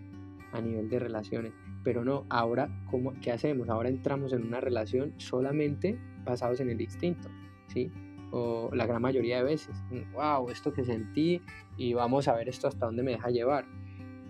a 0.51 0.61
nivel 0.61 0.89
de 0.89 0.99
relaciones. 0.99 1.53
Pero 1.83 2.03
no, 2.03 2.25
ahora, 2.29 2.69
¿cómo, 2.89 3.13
¿qué 3.21 3.31
hacemos? 3.31 3.69
Ahora 3.69 3.89
entramos 3.89 4.33
en 4.33 4.45
una 4.45 4.59
relación 4.59 5.13
solamente 5.17 5.97
basados 6.25 6.59
en 6.59 6.69
el 6.69 6.81
instinto, 6.81 7.29
¿sí? 7.67 7.91
O 8.31 8.69
la 8.73 8.85
gran 8.85 9.01
mayoría 9.01 9.37
de 9.37 9.43
veces, 9.43 9.75
wow, 10.13 10.49
esto 10.49 10.73
que 10.73 10.83
sentí 10.83 11.41
y 11.77 11.93
vamos 11.93 12.27
a 12.27 12.35
ver 12.35 12.49
esto 12.49 12.67
hasta 12.67 12.85
dónde 12.85 13.03
me 13.03 13.11
deja 13.11 13.29
llevar. 13.29 13.65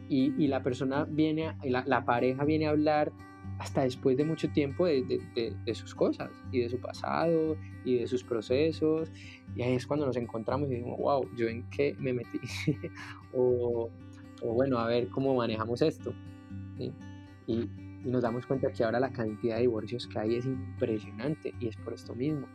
Y, 0.10 0.34
y 0.42 0.48
la 0.48 0.62
persona 0.62 1.06
viene, 1.06 1.58
la, 1.64 1.84
la 1.86 2.06
pareja 2.06 2.46
viene 2.46 2.68
a 2.68 2.70
hablar 2.70 3.12
hasta 3.60 3.84
después 3.84 4.18
de 4.18 4.24
mucho 4.24 4.50
tiempo 4.50 4.86
de, 4.86 5.04
de, 5.04 5.56
de, 5.66 5.76
sus 5.76 5.96
cosas 5.96 6.30
y 6.52 6.60
de 6.60 6.70
su 6.70 6.80
pasado 6.80 7.58
y 7.84 7.98
de 7.98 8.08
sus 8.08 8.24
procesos. 8.24 9.12
Y 9.56 9.64
ahí 9.64 9.74
es 9.74 9.88
cuando 9.88 10.06
nos 10.06 10.18
encontramos 10.18 10.70
y 10.70 10.76
decimos, 10.76 11.00
wow, 11.00 11.28
¿yo 11.36 11.48
en 11.48 11.68
qué 11.70 11.96
me 12.00 12.14
metí? 12.14 12.40
o, 13.34 13.90
o, 14.42 14.54
bueno, 14.54 14.78
a 14.78 14.88
ver 14.88 15.10
cómo 15.10 15.36
manejamos 15.36 15.82
esto. 15.82 16.14
Y, 16.78 16.94
y, 17.48 17.70
nos 18.06 18.22
damos 18.22 18.46
cuenta 18.46 18.72
que 18.72 18.84
ahora 18.84 19.00
la 19.00 19.12
cantidad 19.12 19.56
de 19.56 19.62
divorcios 19.62 20.08
que 20.08 20.20
hay 20.20 20.36
es 20.36 20.46
impresionante 20.46 21.54
y 21.60 21.68
es 21.68 21.76
por 21.78 21.94
esto 21.94 22.14
mismo. 22.16 22.48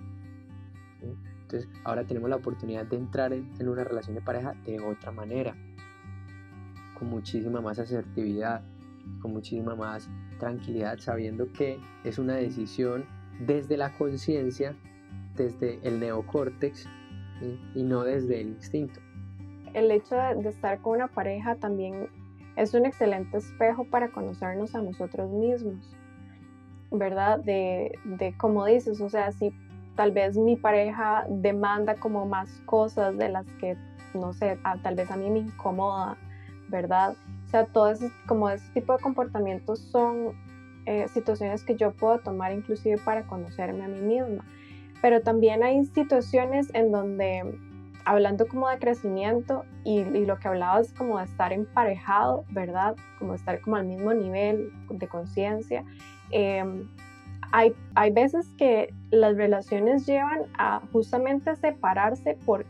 Entonces, 1.52 1.82
ahora 1.84 2.04
tenemos 2.04 2.30
la 2.30 2.36
oportunidad 2.36 2.86
de 2.86 2.96
entrar 2.96 3.32
en, 3.34 3.50
en 3.58 3.68
una 3.68 3.84
relación 3.84 4.14
de 4.14 4.22
pareja 4.22 4.54
de 4.64 4.80
otra 4.80 5.12
manera, 5.12 5.54
con 6.98 7.10
muchísima 7.10 7.60
más 7.60 7.78
asertividad, 7.78 8.62
con 9.20 9.34
muchísima 9.34 9.74
más 9.74 10.08
tranquilidad 10.38 10.98
sabiendo 10.98 11.52
que 11.52 11.78
es 12.04 12.18
una 12.18 12.36
decisión 12.36 13.04
desde 13.46 13.76
la 13.76 13.92
conciencia, 13.92 14.74
desde 15.36 15.78
el 15.86 16.00
neocórtex 16.00 16.88
y 17.74 17.82
no 17.82 18.02
desde 18.04 18.40
el 18.40 18.48
instinto. 18.48 19.00
El 19.74 19.90
hecho 19.90 20.16
de, 20.16 20.48
estar 20.48 20.80
con 20.80 20.96
una 20.96 21.08
pareja 21.08 21.56
también 21.56 22.08
es 22.56 22.72
un 22.72 22.86
excelente 22.86 23.36
espejo 23.36 23.84
para 23.84 24.10
conocernos 24.10 24.74
a 24.74 24.80
nosotros 24.80 25.30
mismos. 25.30 25.96
¿verdad? 26.90 27.40
De, 27.40 27.98
de 28.04 28.36
como 28.36 28.66
dices, 28.66 29.00
o 29.00 29.08
sea, 29.08 29.32
si 29.32 29.50
tal 29.96 30.12
vez 30.12 30.36
mi 30.36 30.56
pareja 30.56 31.24
demanda 31.28 31.94
como 31.96 32.26
más 32.26 32.48
cosas 32.64 33.16
de 33.18 33.28
las 33.28 33.46
que, 33.60 33.76
no 34.14 34.32
sé, 34.32 34.58
tal 34.82 34.94
vez 34.94 35.10
a 35.10 35.16
mí 35.16 35.30
me 35.30 35.40
incomoda, 35.40 36.16
¿verdad? 36.68 37.14
O 37.46 37.48
sea, 37.48 37.66
todo 37.66 37.90
ese, 37.90 38.10
como 38.26 38.48
ese 38.48 38.68
tipo 38.72 38.96
de 38.96 39.02
comportamientos 39.02 39.80
son 39.80 40.34
eh, 40.86 41.06
situaciones 41.08 41.62
que 41.62 41.76
yo 41.76 41.92
puedo 41.92 42.18
tomar 42.18 42.52
inclusive 42.52 42.98
para 42.98 43.26
conocerme 43.26 43.84
a 43.84 43.88
mí 43.88 44.00
misma. 44.00 44.44
Pero 45.00 45.20
también 45.20 45.62
hay 45.62 45.84
situaciones 45.84 46.72
en 46.74 46.92
donde, 46.92 47.58
hablando 48.04 48.48
como 48.48 48.68
de 48.68 48.78
crecimiento 48.78 49.64
y, 49.84 50.04
lo 50.04 50.38
que 50.38 50.48
hablabas 50.48 50.92
como 50.92 51.18
de 51.18 51.24
estar 51.24 51.52
emparejado, 51.52 52.44
¿verdad? 52.50 52.96
Como 53.18 53.34
estar 53.34 53.60
como 53.60 53.76
al 53.76 53.84
mismo 53.84 54.14
nivel 54.14 54.72
de 54.88 55.08
conciencia. 55.08 55.84
Em, 56.30 56.88
hay, 57.52 58.10
veces 58.12 58.48
que 58.56 58.92
las 59.10 59.36
relaciones 59.36 60.06
llevan 60.06 60.42
a 60.58 60.80
justamente 60.92 61.54
separarse 61.54 62.36
por 62.46 62.64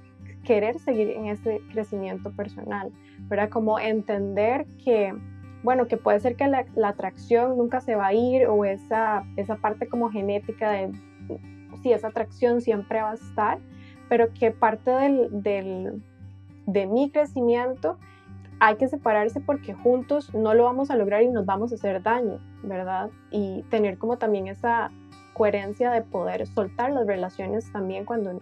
querer 0.45 0.79
seguir 0.81 1.11
en 1.11 1.27
ese 1.27 1.61
crecimiento 1.71 2.31
personal, 2.33 2.91
¿verdad? 3.29 3.49
Como 3.49 3.79
entender 3.79 4.67
que, 4.85 5.15
bueno, 5.63 5.87
que 5.87 5.97
puede 5.97 6.19
ser 6.19 6.35
que 6.35 6.49
la, 6.49 6.89
atracción 6.89 7.57
nunca 7.57 7.81
se 7.81 7.95
va 7.95 8.09
a 8.09 8.13
ir 8.13 8.47
o 8.49 8.65
esa, 8.65 9.25
esa 9.37 9.57
parte 9.57 9.87
como 9.87 10.11
genética 10.11 10.71
de, 10.71 10.91
sí, 11.81 11.93
esa 11.93 12.09
atracción 12.09 12.61
siempre 12.61 13.01
va 13.01 13.13
a 13.13 13.15
estar, 13.15 13.59
pero 14.09 14.33
que 14.33 14.51
parte 14.51 14.91
del, 14.91 16.03
de 16.67 16.87
mi 16.87 17.11
crecimiento 17.11 17.99
hay 18.65 18.77
que 18.77 18.87
separarse 18.87 19.41
porque 19.41 19.75
juntos 19.75 20.33
no 20.33 20.55
lo 20.55 20.63
vamos 20.63 20.93
a 20.93 20.97
lograr 20.97 21.25
y 21.25 21.29
nos 21.29 21.45
vamos 21.45 21.73
a 21.73 21.75
hacer 21.75 22.01
daño, 22.01 22.39
¿verdad? 22.63 23.11
Y 23.33 23.65
tener 23.71 23.99
como 23.99 24.19
también 24.19 24.47
esa 24.47 24.93
coherencia 25.35 25.91
de 25.91 26.03
poder 26.03 26.47
soltar 26.47 26.93
las 26.93 27.05
relaciones 27.05 27.73
también 27.73 28.05
cuando 28.05 28.39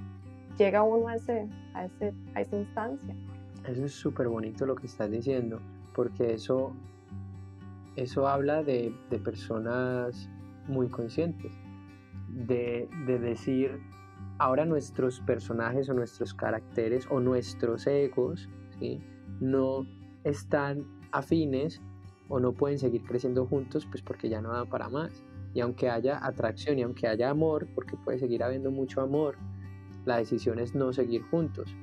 llega 0.58 0.82
uno 0.82 1.08
a, 1.08 1.14
ese, 1.14 1.48
a, 1.72 1.86
ese, 1.86 2.12
a 2.34 2.42
esa 2.42 2.54
instancia. 2.58 3.16
Eso 3.66 3.86
es 3.86 3.94
súper 3.94 4.28
bonito 4.28 4.66
lo 4.66 4.74
que 4.74 4.88
estás 4.88 5.10
diciendo, 5.10 5.58
porque 5.94 6.34
eso, 6.34 6.74
eso 7.96 8.28
habla 8.28 8.62
de, 8.62 8.94
de 9.08 9.18
personas 9.18 10.28
muy 10.68 10.90
conscientes, 10.90 11.54
de, 12.28 12.90
de 13.06 13.18
decir, 13.18 13.80
ahora 14.36 14.66
nuestros 14.66 15.20
personajes 15.20 15.88
o 15.88 15.94
nuestros 15.94 16.34
caracteres 16.34 17.06
o 17.10 17.20
nuestros 17.20 17.86
egos, 17.86 18.50
¿sí? 18.78 19.02
no 19.40 19.86
están 20.24 20.86
afines 21.12 21.80
o 22.28 22.38
no 22.38 22.52
pueden 22.52 22.78
seguir 22.78 23.02
creciendo 23.02 23.46
juntos, 23.46 23.86
pues 23.86 24.02
porque 24.02 24.28
ya 24.28 24.40
no 24.40 24.52
dan 24.52 24.68
para 24.68 24.88
más. 24.88 25.24
Y 25.52 25.60
aunque 25.60 25.90
haya 25.90 26.24
atracción 26.24 26.78
y 26.78 26.82
aunque 26.82 27.08
haya 27.08 27.30
amor, 27.30 27.66
porque 27.74 27.96
puede 27.96 28.18
seguir 28.18 28.44
habiendo 28.44 28.70
mucho 28.70 29.00
amor, 29.00 29.36
la 30.04 30.18
decisión 30.18 30.58
es 30.58 30.74
no 30.74 30.92
seguir 30.92 31.22
juntos. 31.22 31.74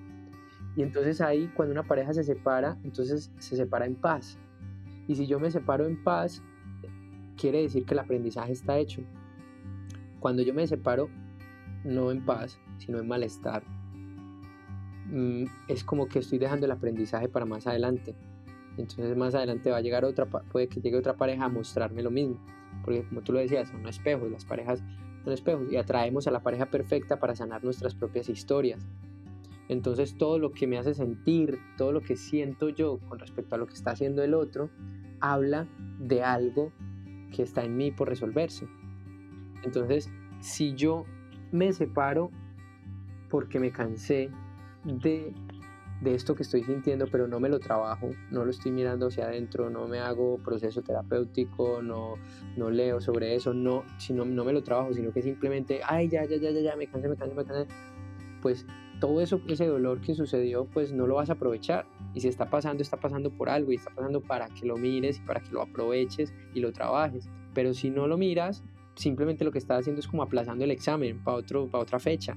Y 0.76 0.84
entonces 0.84 1.22
ahí, 1.22 1.52
cuando 1.56 1.74
una 1.74 1.84
pareja 1.84 2.14
se 2.14 2.24
separa, 2.24 2.78
entonces 2.84 3.32
se 3.40 3.56
separa 3.56 3.86
en 3.86 3.96
paz. 3.96 4.38
Y 5.08 5.16
si 5.16 5.28
yo 5.28 5.40
me 5.40 5.52
separo 5.52 5.86
en 5.86 6.02
paz, 6.04 6.42
quiere 7.36 7.62
decir 7.62 7.86
que 7.86 7.94
el 7.94 8.00
aprendizaje 8.00 8.52
está 8.52 8.78
hecho. 8.78 9.02
Cuando 10.20 10.44
yo 10.44 10.54
me 10.54 10.68
separo, 10.68 11.10
no 11.84 12.12
en 12.12 12.24
paz, 12.26 12.60
sino 12.78 13.00
en 13.00 13.08
malestar, 13.08 13.64
mm, 15.08 15.46
es 15.68 15.84
como 15.84 16.08
que 16.08 16.20
estoy 16.20 16.38
dejando 16.38 16.66
el 16.66 16.72
aprendizaje 16.72 17.28
para 17.28 17.46
más 17.46 17.68
adelante. 17.68 18.16
Entonces 18.78 19.16
más 19.18 19.36
adelante 19.36 19.72
va 19.72 19.78
a 19.78 19.82
llegar 19.82 20.06
otra, 20.06 20.26
puede 20.26 20.68
que 20.68 20.82
llegue 20.82 20.98
otra 20.98 21.16
pareja 21.16 21.46
a 21.46 21.50
mostrarme 21.50 22.04
lo 22.04 22.12
mismo. 22.12 22.38
Porque 22.84 23.04
como 23.04 23.22
tú 23.22 23.34
lo 23.34 23.40
decías, 23.40 23.70
son 23.70 23.88
espejos, 23.88 24.30
las 24.32 24.46
parejas 24.46 24.84
son 25.24 25.34
espejos 25.34 25.72
y 25.72 25.78
atraemos 25.78 26.28
a 26.28 26.32
la 26.32 26.42
pareja 26.42 26.68
perfecta 26.68 27.20
para 27.20 27.36
sanar 27.36 27.64
nuestras 27.64 27.96
propias 27.96 28.30
historias. 28.30 28.88
Entonces 29.70 30.18
todo 30.18 30.40
lo 30.40 30.52
que 30.52 30.68
me 30.68 30.78
hace 30.78 30.94
sentir, 30.94 31.60
todo 31.78 31.92
lo 31.92 32.02
que 32.02 32.16
siento 32.16 32.70
yo 32.70 33.00
con 33.10 33.20
respecto 33.20 33.56
a 33.56 33.58
lo 33.58 33.68
que 33.68 33.74
está 33.74 33.92
haciendo 33.92 34.24
el 34.24 34.34
otro, 34.34 34.70
habla 35.20 35.68
de 36.00 36.24
algo 36.24 36.72
que 37.36 37.44
está 37.44 37.64
en 37.64 37.76
mí 37.76 37.92
por 37.92 38.08
resolverse. 38.08 38.68
Entonces, 39.64 40.10
si 40.40 40.74
yo 40.76 41.06
me 41.52 41.74
separo 41.74 42.32
porque 43.30 43.60
me 43.60 43.72
cansé 43.72 44.30
de 44.84 45.34
de 46.02 46.14
esto 46.14 46.36
que 46.36 46.44
estoy 46.44 46.64
sintiendo, 46.64 47.08
pero 47.12 47.28
no 47.28 47.40
me 47.40 47.50
lo 47.50 47.60
trabajo, 47.60 48.12
no 48.32 48.46
lo 48.46 48.52
estoy 48.52 48.72
mirando 48.72 49.08
hacia 49.08 49.26
adentro, 49.26 49.70
no 49.70 49.88
me 49.88 50.00
hago 50.00 50.38
proceso 50.38 50.82
terapéutico, 50.82 51.82
no, 51.82 52.16
no 52.56 52.70
leo 52.70 53.02
sobre 53.02 53.36
eso, 53.36 53.54
no, 53.54 53.84
sino, 53.98 54.24
no 54.26 54.46
me 54.46 54.54
lo 54.54 54.62
trabajo, 54.62 54.94
sino 54.94 55.12
que 55.12 55.22
simplemente, 55.22 55.82
ay, 55.84 56.08
ya, 56.08 56.26
ya, 56.26 56.38
ya, 56.38 56.52
ya, 56.52 56.62
ya, 56.62 56.76
me 56.76 56.88
cansé, 56.88 57.10
me 57.10 57.16
cansé, 57.16 57.36
me 57.36 57.46
cansé, 57.46 57.68
pues 58.42 58.66
todo 59.00 59.22
eso, 59.22 59.42
ese 59.48 59.66
dolor 59.66 60.02
que 60.02 60.16
sucedió, 60.16 60.66
pues 60.66 60.92
no 60.92 61.08
lo 61.08 61.16
vas 61.16 61.30
a 61.30 61.34
aprovechar. 61.34 61.86
Y 62.14 62.22
si 62.22 62.28
está 62.28 62.50
pasando, 62.50 62.82
está 62.82 62.98
pasando 62.98 63.30
por 63.30 63.50
algo 63.50 63.72
y 63.72 63.76
está 63.76 63.92
pasando 63.92 64.22
para 64.22 64.48
que 64.50 64.66
lo 64.66 64.78
mires 64.78 65.18
y 65.18 65.22
para 65.22 65.40
que 65.40 65.52
lo 65.52 65.62
aproveches 65.62 66.34
y 66.54 66.60
lo 66.60 66.72
trabajes. 66.72 67.30
Pero 67.54 67.74
si 67.74 67.90
no 67.90 68.08
lo 68.08 68.18
miras, 68.18 68.64
simplemente 68.96 69.46
lo 69.46 69.52
que 69.52 69.60
estás 69.60 69.82
haciendo 69.82 70.00
es 70.00 70.08
como 70.08 70.24
aplazando 70.24 70.64
el 70.64 70.72
examen 70.72 71.24
para, 71.24 71.38
otro, 71.38 71.68
para 71.68 71.84
otra 71.84 72.00
fecha. 72.00 72.36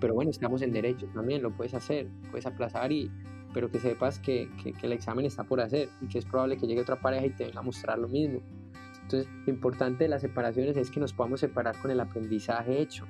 Pero 0.00 0.14
bueno, 0.14 0.30
estamos 0.30 0.62
en 0.62 0.72
derecho 0.72 1.06
también, 1.08 1.42
lo 1.42 1.50
puedes 1.50 1.74
hacer, 1.74 2.08
puedes 2.30 2.46
aplazar, 2.46 2.90
y, 2.90 3.10
pero 3.52 3.70
que 3.70 3.78
sepas 3.78 4.18
que, 4.18 4.48
que, 4.62 4.74
el 4.82 4.92
examen 4.92 5.26
está 5.26 5.44
por 5.44 5.60
hacer 5.60 5.90
y 6.00 6.06
que 6.06 6.18
es 6.18 6.24
probable 6.24 6.56
que 6.56 6.66
llegue 6.66 6.80
otra 6.80 6.96
pareja 6.96 7.26
y 7.26 7.30
te 7.30 7.44
venga 7.44 7.60
a 7.60 7.62
mostrar 7.62 7.98
lo 7.98 8.08
mismo. 8.08 8.40
Entonces, 9.02 9.28
lo 9.46 9.52
importante 9.52 10.04
de 10.04 10.08
las 10.08 10.22
separaciones 10.22 10.76
es 10.76 10.90
que 10.90 11.00
nos 11.00 11.12
podamos 11.12 11.40
separar 11.40 11.76
con 11.80 11.90
el 11.90 12.00
aprendizaje 12.00 12.80
hecho. 12.80 13.06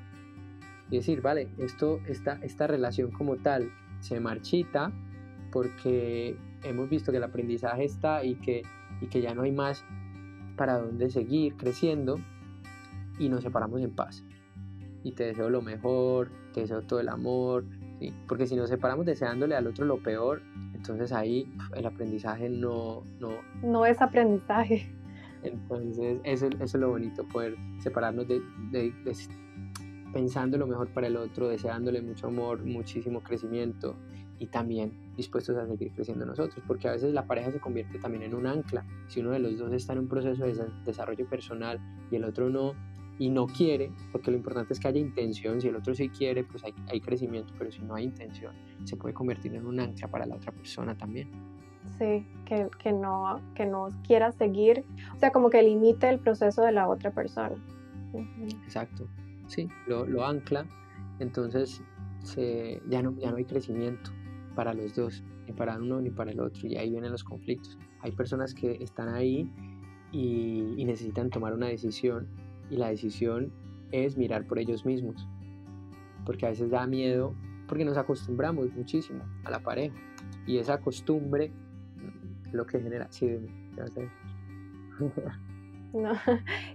Y 0.90 0.96
decir, 0.96 1.20
vale, 1.20 1.48
esto, 1.58 2.00
esta, 2.08 2.40
esta 2.42 2.66
relación 2.66 3.12
como 3.12 3.36
tal 3.36 3.70
se 4.00 4.18
marchita 4.18 4.92
porque 5.52 6.36
hemos 6.64 6.88
visto 6.88 7.12
que 7.12 7.18
el 7.18 7.24
aprendizaje 7.24 7.84
está 7.84 8.24
y 8.24 8.34
que, 8.36 8.62
y 9.00 9.06
que 9.06 9.20
ya 9.20 9.34
no 9.34 9.42
hay 9.42 9.52
más 9.52 9.84
para 10.56 10.78
dónde 10.78 11.10
seguir 11.10 11.56
creciendo 11.56 12.18
y 13.18 13.28
nos 13.28 13.42
separamos 13.42 13.80
en 13.82 13.94
paz 13.94 14.24
y 15.02 15.12
te 15.12 15.24
deseo 15.24 15.50
lo 15.50 15.62
mejor, 15.62 16.30
te 16.52 16.60
deseo 16.60 16.82
todo 16.82 17.00
el 17.00 17.08
amor, 17.08 17.64
¿sí? 17.98 18.12
porque 18.28 18.46
si 18.46 18.56
nos 18.56 18.68
separamos 18.68 19.06
deseándole 19.06 19.54
al 19.54 19.66
otro 19.66 19.84
lo 19.84 20.02
peor, 20.02 20.42
entonces 20.74 21.12
ahí 21.12 21.52
el 21.74 21.86
aprendizaje 21.86 22.48
no... 22.48 23.04
No, 23.18 23.30
no 23.62 23.86
es 23.86 24.00
aprendizaje. 24.00 24.90
Entonces 25.42 26.20
eso, 26.24 26.48
eso 26.48 26.62
es 26.62 26.74
lo 26.74 26.90
bonito, 26.90 27.26
poder 27.28 27.56
separarnos 27.78 28.28
de, 28.28 28.42
de, 28.70 28.92
pensando 30.12 30.58
lo 30.58 30.66
mejor 30.66 30.88
para 30.88 31.06
el 31.06 31.16
otro, 31.16 31.48
deseándole 31.48 32.02
mucho 32.02 32.26
amor, 32.26 32.64
muchísimo 32.64 33.22
crecimiento 33.22 33.96
y 34.38 34.46
también 34.46 34.92
dispuestos 35.16 35.56
a 35.58 35.66
seguir 35.66 35.92
creciendo 35.92 36.24
nosotros, 36.24 36.64
porque 36.66 36.88
a 36.88 36.92
veces 36.92 37.12
la 37.12 37.26
pareja 37.26 37.52
se 37.52 37.60
convierte 37.60 37.98
también 37.98 38.22
en 38.22 38.34
un 38.34 38.46
ancla. 38.46 38.84
Si 39.06 39.20
uno 39.20 39.32
de 39.32 39.38
los 39.38 39.58
dos 39.58 39.72
está 39.72 39.92
en 39.92 40.00
un 40.00 40.08
proceso 40.08 40.44
de 40.44 40.66
desarrollo 40.84 41.28
personal 41.28 41.78
y 42.10 42.16
el 42.16 42.24
otro 42.24 42.48
no, 42.48 42.74
y 43.20 43.28
no 43.28 43.46
quiere, 43.46 43.92
porque 44.12 44.30
lo 44.30 44.38
importante 44.38 44.72
es 44.72 44.80
que 44.80 44.88
haya 44.88 44.98
intención, 44.98 45.60
si 45.60 45.68
el 45.68 45.76
otro 45.76 45.94
sí 45.94 46.08
quiere, 46.08 46.42
pues 46.42 46.64
hay, 46.64 46.72
hay 46.88 47.02
crecimiento, 47.02 47.52
pero 47.58 47.70
si 47.70 47.82
no 47.82 47.94
hay 47.94 48.04
intención, 48.04 48.54
se 48.84 48.96
puede 48.96 49.12
convertir 49.12 49.54
en 49.54 49.66
un 49.66 49.78
ancla 49.78 50.08
para 50.08 50.24
la 50.24 50.36
otra 50.36 50.52
persona 50.52 50.96
también. 50.96 51.28
Sí, 51.98 52.26
que, 52.46 52.68
que, 52.82 52.92
no, 52.92 53.38
que 53.54 53.66
no 53.66 53.88
quiera 54.06 54.32
seguir, 54.32 54.86
o 55.14 55.18
sea, 55.18 55.32
como 55.32 55.50
que 55.50 55.62
limite 55.62 56.08
el 56.08 56.18
proceso 56.18 56.62
de 56.62 56.72
la 56.72 56.88
otra 56.88 57.10
persona. 57.10 57.54
Exacto, 58.64 59.06
sí, 59.48 59.68
lo, 59.86 60.06
lo 60.06 60.24
ancla, 60.24 60.64
entonces 61.18 61.82
se, 62.22 62.80
ya, 62.88 63.02
no, 63.02 63.14
ya 63.18 63.30
no 63.30 63.36
hay 63.36 63.44
crecimiento 63.44 64.12
para 64.54 64.72
los 64.72 64.96
dos, 64.96 65.22
ni 65.46 65.52
para 65.52 65.76
uno 65.76 66.00
ni 66.00 66.08
para 66.08 66.30
el 66.30 66.40
otro, 66.40 66.66
y 66.66 66.76
ahí 66.76 66.88
vienen 66.88 67.12
los 67.12 67.22
conflictos. 67.22 67.76
Hay 68.00 68.12
personas 68.12 68.54
que 68.54 68.82
están 68.82 69.10
ahí 69.10 69.52
y, 70.10 70.72
y 70.78 70.84
necesitan 70.86 71.28
tomar 71.28 71.52
una 71.52 71.66
decisión 71.66 72.26
y 72.70 72.76
la 72.76 72.88
decisión 72.88 73.52
es 73.92 74.16
mirar 74.16 74.46
por 74.46 74.58
ellos 74.58 74.86
mismos. 74.86 75.28
Porque 76.24 76.46
a 76.46 76.50
veces 76.50 76.70
da 76.70 76.86
miedo, 76.86 77.34
porque 77.66 77.84
nos 77.84 77.98
acostumbramos 77.98 78.72
muchísimo 78.72 79.24
a 79.44 79.50
la 79.50 79.60
pareja. 79.60 79.94
Y 80.46 80.58
esa 80.58 80.78
costumbre 80.78 81.50
lo 82.52 82.66
que 82.66 82.80
genera... 82.80 83.08
Sí, 83.10 83.38
no, 85.92 86.12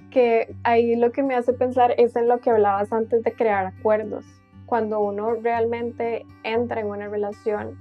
que 0.10 0.56
ahí 0.64 0.96
lo 0.96 1.12
que 1.12 1.24
me 1.24 1.36
hace 1.36 1.54
pensar 1.54 1.94
es 1.98 2.16
en 2.16 2.28
lo 2.28 2.40
que 2.40 2.50
hablabas 2.50 2.92
antes 2.92 3.24
de 3.24 3.34
crear 3.34 3.66
acuerdos. 3.66 4.26
Cuando 4.66 5.00
uno 5.00 5.36
realmente 5.36 6.26
entra 6.44 6.82
en 6.82 6.88
una 6.88 7.08
relación 7.08 7.78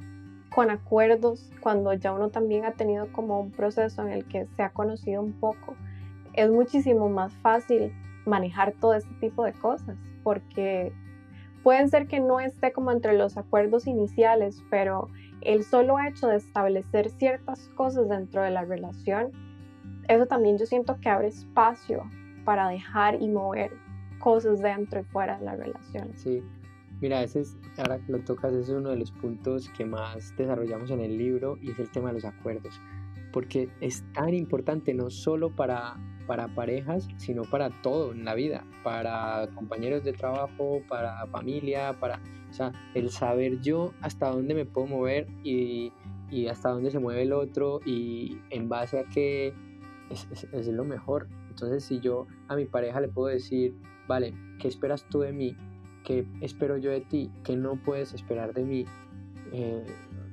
con 0.54 0.70
acuerdos, 0.70 1.50
cuando 1.60 1.94
ya 1.94 2.12
uno 2.12 2.28
también 2.28 2.64
ha 2.64 2.72
tenido 2.72 3.10
como 3.10 3.40
un 3.40 3.50
proceso 3.50 4.02
en 4.02 4.10
el 4.10 4.26
que 4.26 4.46
se 4.56 4.62
ha 4.62 4.70
conocido 4.70 5.22
un 5.22 5.32
poco, 5.32 5.74
es 6.34 6.50
muchísimo 6.50 7.08
más 7.08 7.32
fácil 7.36 7.92
manejar 8.26 8.74
todo 8.80 8.94
este 8.94 9.14
tipo 9.20 9.44
de 9.44 9.52
cosas, 9.52 9.96
porque 10.22 10.92
pueden 11.62 11.88
ser 11.88 12.06
que 12.06 12.20
no 12.20 12.40
esté 12.40 12.72
como 12.72 12.92
entre 12.92 13.16
los 13.16 13.36
acuerdos 13.36 13.86
iniciales, 13.86 14.62
pero 14.70 15.08
el 15.40 15.64
solo 15.64 15.96
hecho 16.00 16.28
de 16.28 16.36
establecer 16.36 17.10
ciertas 17.10 17.68
cosas 17.70 18.08
dentro 18.08 18.42
de 18.42 18.50
la 18.50 18.64
relación, 18.64 19.32
eso 20.08 20.26
también 20.26 20.58
yo 20.58 20.66
siento 20.66 20.98
que 21.00 21.08
abre 21.08 21.28
espacio 21.28 22.04
para 22.44 22.68
dejar 22.68 23.20
y 23.20 23.28
mover 23.28 23.72
cosas 24.18 24.60
dentro 24.60 25.00
y 25.00 25.04
fuera 25.04 25.38
de 25.38 25.44
la 25.44 25.56
relación. 25.56 26.10
Sí, 26.14 26.42
mira, 27.00 27.22
ese 27.22 27.40
es, 27.40 27.56
ahora 27.78 27.98
que 27.98 28.12
lo 28.12 28.20
tocas, 28.20 28.52
ese 28.52 28.72
es 28.72 28.78
uno 28.78 28.90
de 28.90 28.96
los 28.96 29.10
puntos 29.12 29.68
que 29.70 29.84
más 29.84 30.34
desarrollamos 30.36 30.90
en 30.90 31.00
el 31.00 31.16
libro 31.16 31.58
y 31.60 31.70
es 31.70 31.78
el 31.78 31.90
tema 31.90 32.08
de 32.08 32.14
los 32.14 32.24
acuerdos, 32.24 32.80
porque 33.32 33.68
es 33.80 34.04
tan 34.12 34.34
importante 34.34 34.94
no 34.94 35.10
solo 35.10 35.50
para, 35.50 35.96
para 36.26 36.48
parejas, 36.48 37.08
sino 37.16 37.42
para 37.42 37.70
todo 37.82 38.12
en 38.12 38.24
la 38.24 38.34
vida, 38.34 38.64
para 38.82 39.48
compañeros 39.54 40.04
de 40.04 40.12
trabajo, 40.12 40.82
para 40.88 41.26
familia, 41.28 41.98
para, 42.00 42.20
o 42.50 42.52
sea, 42.52 42.72
el 42.94 43.10
saber 43.10 43.60
yo 43.60 43.92
hasta 44.00 44.30
dónde 44.30 44.54
me 44.54 44.64
puedo 44.64 44.86
mover 44.86 45.26
y, 45.42 45.92
y 46.30 46.46
hasta 46.48 46.70
dónde 46.70 46.90
se 46.90 46.98
mueve 46.98 47.22
el 47.22 47.32
otro 47.32 47.80
y 47.84 48.38
en 48.50 48.68
base 48.68 48.98
a 48.98 49.04
qué 49.04 49.54
es, 50.10 50.46
es, 50.52 50.68
lo 50.68 50.84
mejor. 50.84 51.28
Entonces, 51.48 51.84
si 51.84 52.00
yo 52.00 52.26
a 52.48 52.56
mi 52.56 52.64
pareja 52.64 53.00
le 53.00 53.08
puedo 53.08 53.28
decir, 53.28 53.74
vale, 54.08 54.34
¿qué 54.58 54.68
esperas 54.68 55.06
tú 55.08 55.20
de 55.20 55.32
mí? 55.32 55.56
¿Qué 56.04 56.26
espero 56.40 56.76
yo 56.76 56.90
de 56.90 57.00
ti? 57.00 57.30
¿Qué 57.44 57.56
no 57.56 57.76
puedes 57.76 58.12
esperar 58.12 58.52
de 58.52 58.64
mí? 58.64 58.84
Eh, 59.52 59.84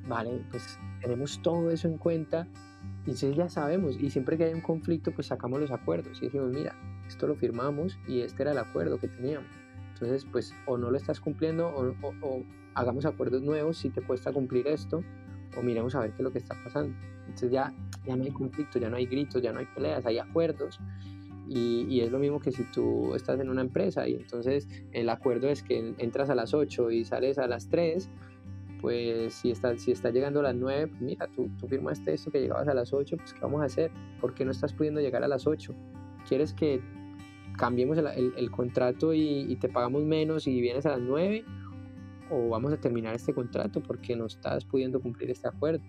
vale, 0.07 0.43
pues 0.49 0.79
tenemos 1.01 1.41
todo 1.41 1.71
eso 1.71 1.87
en 1.87 1.97
cuenta 1.97 2.47
entonces 3.01 3.35
ya 3.35 3.49
sabemos 3.49 3.97
y 3.99 4.09
siempre 4.09 4.37
que 4.37 4.45
hay 4.45 4.53
un 4.53 4.61
conflicto 4.61 5.11
pues 5.11 5.27
sacamos 5.27 5.59
los 5.59 5.71
acuerdos 5.71 6.21
y 6.21 6.25
decimos, 6.25 6.51
mira, 6.53 6.75
esto 7.07 7.27
lo 7.27 7.35
firmamos 7.35 7.97
y 8.07 8.21
este 8.21 8.43
era 8.43 8.51
el 8.51 8.57
acuerdo 8.59 8.99
que 8.99 9.07
teníamos. 9.07 9.49
Entonces 9.93 10.25
pues 10.31 10.53
o 10.67 10.77
no 10.77 10.91
lo 10.91 10.97
estás 10.97 11.19
cumpliendo 11.19 11.67
o, 11.67 11.95
o, 12.05 12.13
o 12.21 12.43
hagamos 12.75 13.05
acuerdos 13.05 13.41
nuevos 13.41 13.77
si 13.77 13.89
te 13.89 14.01
cuesta 14.01 14.31
cumplir 14.31 14.67
esto 14.67 15.03
o 15.57 15.61
miremos 15.61 15.95
a 15.95 16.01
ver 16.01 16.11
qué 16.11 16.17
es 16.17 16.23
lo 16.23 16.31
que 16.31 16.39
está 16.39 16.55
pasando. 16.63 16.95
Entonces 17.21 17.51
ya, 17.51 17.73
ya 18.05 18.15
no 18.15 18.23
hay 18.23 18.31
conflicto, 18.31 18.79
ya 18.79 18.89
no 18.89 18.97
hay 18.97 19.05
gritos, 19.05 19.41
ya 19.41 19.51
no 19.51 19.59
hay 19.59 19.67
peleas, 19.73 20.05
hay 20.05 20.19
acuerdos 20.19 20.79
y, 21.47 21.85
y, 21.89 22.01
es 22.01 22.11
lo 22.11 22.19
mismo 22.19 22.39
que 22.39 22.51
si 22.51 22.63
tú 22.71 23.13
estás 23.13 23.39
en 23.39 23.49
una 23.49 23.61
empresa 23.61 24.07
y 24.07 24.13
entonces 24.13 24.69
el 24.93 25.09
acuerdo 25.09 25.49
es 25.49 25.63
que 25.63 25.95
entras 25.97 26.29
a 26.29 26.35
las 26.35 26.53
8 26.53 26.91
y 26.91 27.03
sales 27.03 27.37
a 27.39 27.47
las 27.47 27.67
3, 27.67 28.09
pues 28.81 29.33
si 29.35 29.51
está, 29.51 29.77
si 29.77 29.91
está 29.91 30.09
llegando 30.09 30.39
a 30.39 30.43
las 30.43 30.55
9, 30.55 30.87
pues 30.87 31.01
mira, 31.01 31.27
tú, 31.27 31.49
tú 31.59 31.67
firmaste 31.67 32.13
esto 32.13 32.31
que 32.31 32.41
llegabas 32.41 32.67
a 32.67 32.73
las 32.73 32.93
8, 32.93 33.17
pues 33.17 33.33
¿qué 33.33 33.39
vamos 33.39 33.61
a 33.61 33.65
hacer? 33.65 33.91
¿Por 34.19 34.33
qué 34.33 34.45
no 34.45 34.51
estás 34.51 34.73
pudiendo 34.73 34.99
llegar 34.99 35.23
a 35.23 35.27
las 35.27 35.47
8? 35.47 35.73
¿Quieres 36.27 36.53
que 36.53 36.81
cambiemos 37.57 37.97
el, 37.97 38.51
contrato 38.51 39.13
y, 39.13 39.45
y, 39.49 39.55
te 39.57 39.69
pagamos 39.69 40.03
menos 40.03 40.47
y 40.47 40.59
vienes 40.59 40.85
a 40.85 40.91
las 40.91 41.01
9? 41.01 41.45
¿O 42.31 42.49
vamos 42.49 42.73
a 42.73 42.77
terminar 42.77 43.15
este 43.15 43.33
contrato 43.33 43.81
porque 43.81 44.15
no 44.15 44.25
estás 44.25 44.65
pudiendo 44.65 44.99
cumplir 44.99 45.31
este 45.31 45.47
acuerdo? 45.47 45.83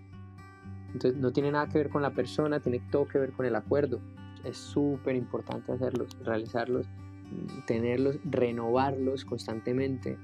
Entonces 0.93 1.19
no 1.19 1.33
tiene 1.33 1.51
nada 1.51 1.69
que 1.69 1.79
ver 1.79 1.89
con 1.89 2.03
la 2.03 2.11
persona, 2.11 2.61
tiene 2.61 2.81
todo 2.91 3.09
que 3.09 3.19
ver 3.19 3.33
con 3.33 3.47
el 3.47 3.57
acuerdo 3.57 4.01
es 4.45 4.57
súper 4.57 5.17
importante 5.17 5.73
hacerlos, 5.73 6.17
realizarlos, 6.25 6.87
mm, 6.87 7.67
tenerlos, 7.67 8.19
renovarlos 8.25 9.25
constantemente. 9.25 10.19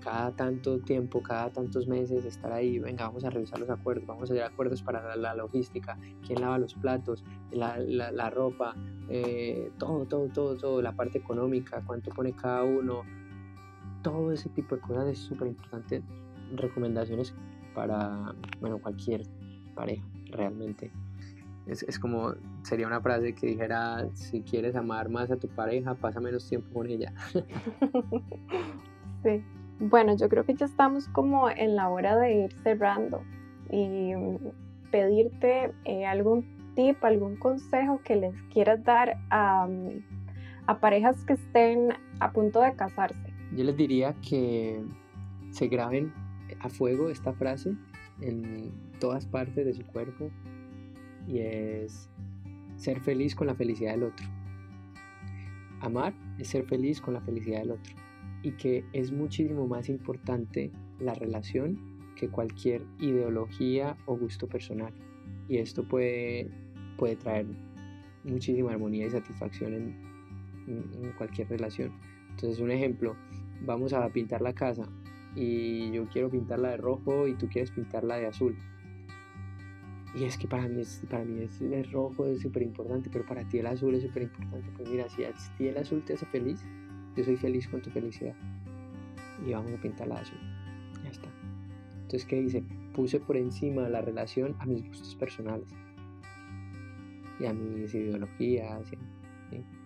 Cada 0.00 0.30
tanto 0.32 0.78
tiempo, 0.78 1.22
cada 1.22 1.50
tantos 1.50 1.86
meses, 1.88 2.24
estar 2.24 2.52
ahí, 2.52 2.78
venga, 2.78 3.06
vamos 3.06 3.24
a 3.24 3.30
revisar 3.30 3.58
los 3.58 3.70
acuerdos, 3.70 4.06
vamos 4.06 4.30
a 4.30 4.34
hacer 4.34 4.44
acuerdos 4.44 4.82
para 4.82 5.16
la, 5.16 5.34
logística, 5.34 5.98
quién 6.26 6.40
lava 6.40 6.58
los 6.58 6.74
platos, 6.74 7.24
la, 7.50 7.78
la, 7.78 8.12
la 8.12 8.30
ropa, 8.30 8.74
eh, 9.08 9.70
todo, 9.78 10.06
todo, 10.06 10.28
todo, 10.28 10.56
todo, 10.56 10.82
la 10.82 10.92
parte 10.92 11.18
económica, 11.18 11.82
cuánto 11.86 12.10
pone 12.10 12.32
cada 12.32 12.64
uno, 12.64 13.02
todo 14.02 14.32
ese 14.32 14.48
tipo 14.50 14.76
de 14.76 14.80
cosas 14.80 15.08
es 15.08 15.18
súper 15.18 15.48
importante. 15.48 16.02
Recomendaciones 16.54 17.34
para, 17.74 18.34
bueno, 18.60 18.78
cualquier 18.80 19.22
pareja, 19.74 20.04
realmente 20.30 20.90
es, 21.68 21.82
es, 21.82 21.98
como, 21.98 22.34
sería 22.62 22.86
una 22.86 23.00
frase 23.00 23.34
que 23.34 23.46
dijera, 23.46 24.08
si 24.14 24.40
quieres 24.42 24.74
amar 24.74 25.10
más 25.10 25.30
a 25.30 25.36
tu 25.36 25.48
pareja, 25.48 25.94
pasa 25.94 26.18
menos 26.18 26.48
tiempo 26.48 26.72
con 26.72 26.86
ella. 26.88 27.12
sí. 29.22 29.44
Bueno, 29.80 30.16
yo 30.16 30.28
creo 30.28 30.44
que 30.44 30.54
ya 30.54 30.66
estamos 30.66 31.08
como 31.08 31.48
en 31.48 31.76
la 31.76 31.88
hora 31.88 32.16
de 32.16 32.44
ir 32.44 32.52
cerrando 32.64 33.22
y 33.70 34.12
pedirte 34.90 35.72
eh, 35.84 36.04
algún 36.04 36.44
tip, 36.74 37.04
algún 37.04 37.36
consejo 37.36 38.00
que 38.04 38.16
les 38.16 38.34
quieras 38.52 38.82
dar 38.82 39.18
a, 39.30 39.68
a 40.66 40.80
parejas 40.80 41.24
que 41.24 41.34
estén 41.34 41.90
a 42.18 42.32
punto 42.32 42.60
de 42.60 42.74
casarse. 42.74 43.32
Yo 43.54 43.62
les 43.62 43.76
diría 43.76 44.14
que 44.28 44.84
se 45.52 45.68
graben 45.68 46.12
a 46.60 46.68
fuego 46.68 47.08
esta 47.08 47.32
frase 47.32 47.76
en 48.20 48.72
todas 48.98 49.26
partes 49.26 49.64
de 49.64 49.72
su 49.74 49.86
cuerpo, 49.86 50.28
y 51.28 51.38
es 51.38 52.10
ser 52.74 53.00
feliz 53.00 53.36
con 53.36 53.46
la 53.46 53.54
felicidad 53.54 53.92
del 53.92 54.04
otro. 54.04 54.26
Amar 55.80 56.14
es 56.38 56.48
ser 56.48 56.64
feliz 56.64 57.00
con 57.00 57.14
la 57.14 57.20
felicidad 57.20 57.60
del 57.60 57.72
otro 57.72 58.07
y 58.42 58.52
que 58.52 58.84
es 58.92 59.12
muchísimo 59.12 59.66
más 59.66 59.88
importante 59.88 60.70
la 61.00 61.14
relación 61.14 61.78
que 62.14 62.28
cualquier 62.28 62.82
ideología 63.00 63.96
o 64.06 64.16
gusto 64.16 64.46
personal. 64.46 64.92
Y 65.48 65.58
esto 65.58 65.86
puede, 65.86 66.50
puede 66.96 67.16
traer 67.16 67.46
muchísima 68.24 68.72
armonía 68.72 69.06
y 69.06 69.10
satisfacción 69.10 69.74
en, 69.74 70.08
cualquier 71.16 71.48
relación. 71.48 71.92
Entonces, 72.30 72.60
un 72.60 72.70
ejemplo, 72.70 73.16
vamos 73.64 73.92
a 73.94 74.06
pintar 74.10 74.42
la 74.42 74.52
casa 74.52 74.86
y 75.34 75.90
yo 75.92 76.06
quiero 76.08 76.30
pintarla 76.30 76.70
de 76.70 76.76
rojo 76.76 77.26
y 77.26 77.34
tú 77.34 77.48
quieres 77.48 77.70
pintarla 77.70 78.16
de 78.16 78.26
azul 78.26 78.56
y 80.14 80.24
es 80.24 80.38
que 80.38 80.48
para 80.48 80.66
mí, 80.68 80.80
es, 80.80 81.02
para 81.08 81.24
mí 81.24 81.42
es, 81.42 81.60
el 81.60 81.90
rojo 81.92 82.26
es 82.26 82.40
súper 82.40 82.62
importante, 82.62 83.10
pero 83.12 83.26
para 83.26 83.46
ti 83.46 83.58
el 83.58 83.66
azul 83.66 83.94
es 83.94 84.02
súper 84.02 84.24
importante. 84.24 84.70
Pues 84.76 84.88
mira, 84.88 85.06
si 85.08 85.24
el 85.64 85.76
azul 85.76 86.02
te 86.04 86.14
hace 86.14 86.26
feliz, 86.26 86.64
yo 87.18 87.24
soy 87.24 87.36
feliz 87.36 87.66
con 87.66 87.82
tu 87.82 87.90
felicidad. 87.90 88.34
Y 89.44 89.52
vamos 89.52 89.72
a 89.72 89.80
pintar 89.80 90.06
la 90.06 90.20
azul. 90.20 90.38
Ya 91.02 91.10
está. 91.10 91.28
Entonces, 92.02 92.24
¿qué 92.24 92.40
dice? 92.40 92.62
Puse 92.94 93.18
por 93.18 93.36
encima 93.36 93.88
la 93.88 94.00
relación 94.00 94.54
a 94.60 94.66
mis 94.66 94.86
gustos 94.86 95.16
personales 95.16 95.68
y 97.40 97.46
a 97.46 97.52
mis 97.52 97.92
ideologías. 97.92 98.92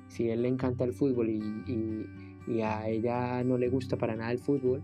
Si 0.09 0.29
él 0.29 0.43
le 0.43 0.49
encanta 0.49 0.85
el 0.85 0.93
fútbol 0.93 1.31
y, 1.31 1.39
y, 1.67 2.07
y 2.47 2.61
a 2.61 2.87
ella 2.87 3.43
no 3.45 3.57
le 3.57 3.71
gusta 3.71 3.97
para 3.97 4.15
nada 4.15 4.31
el 4.31 4.39
fútbol, 4.39 4.83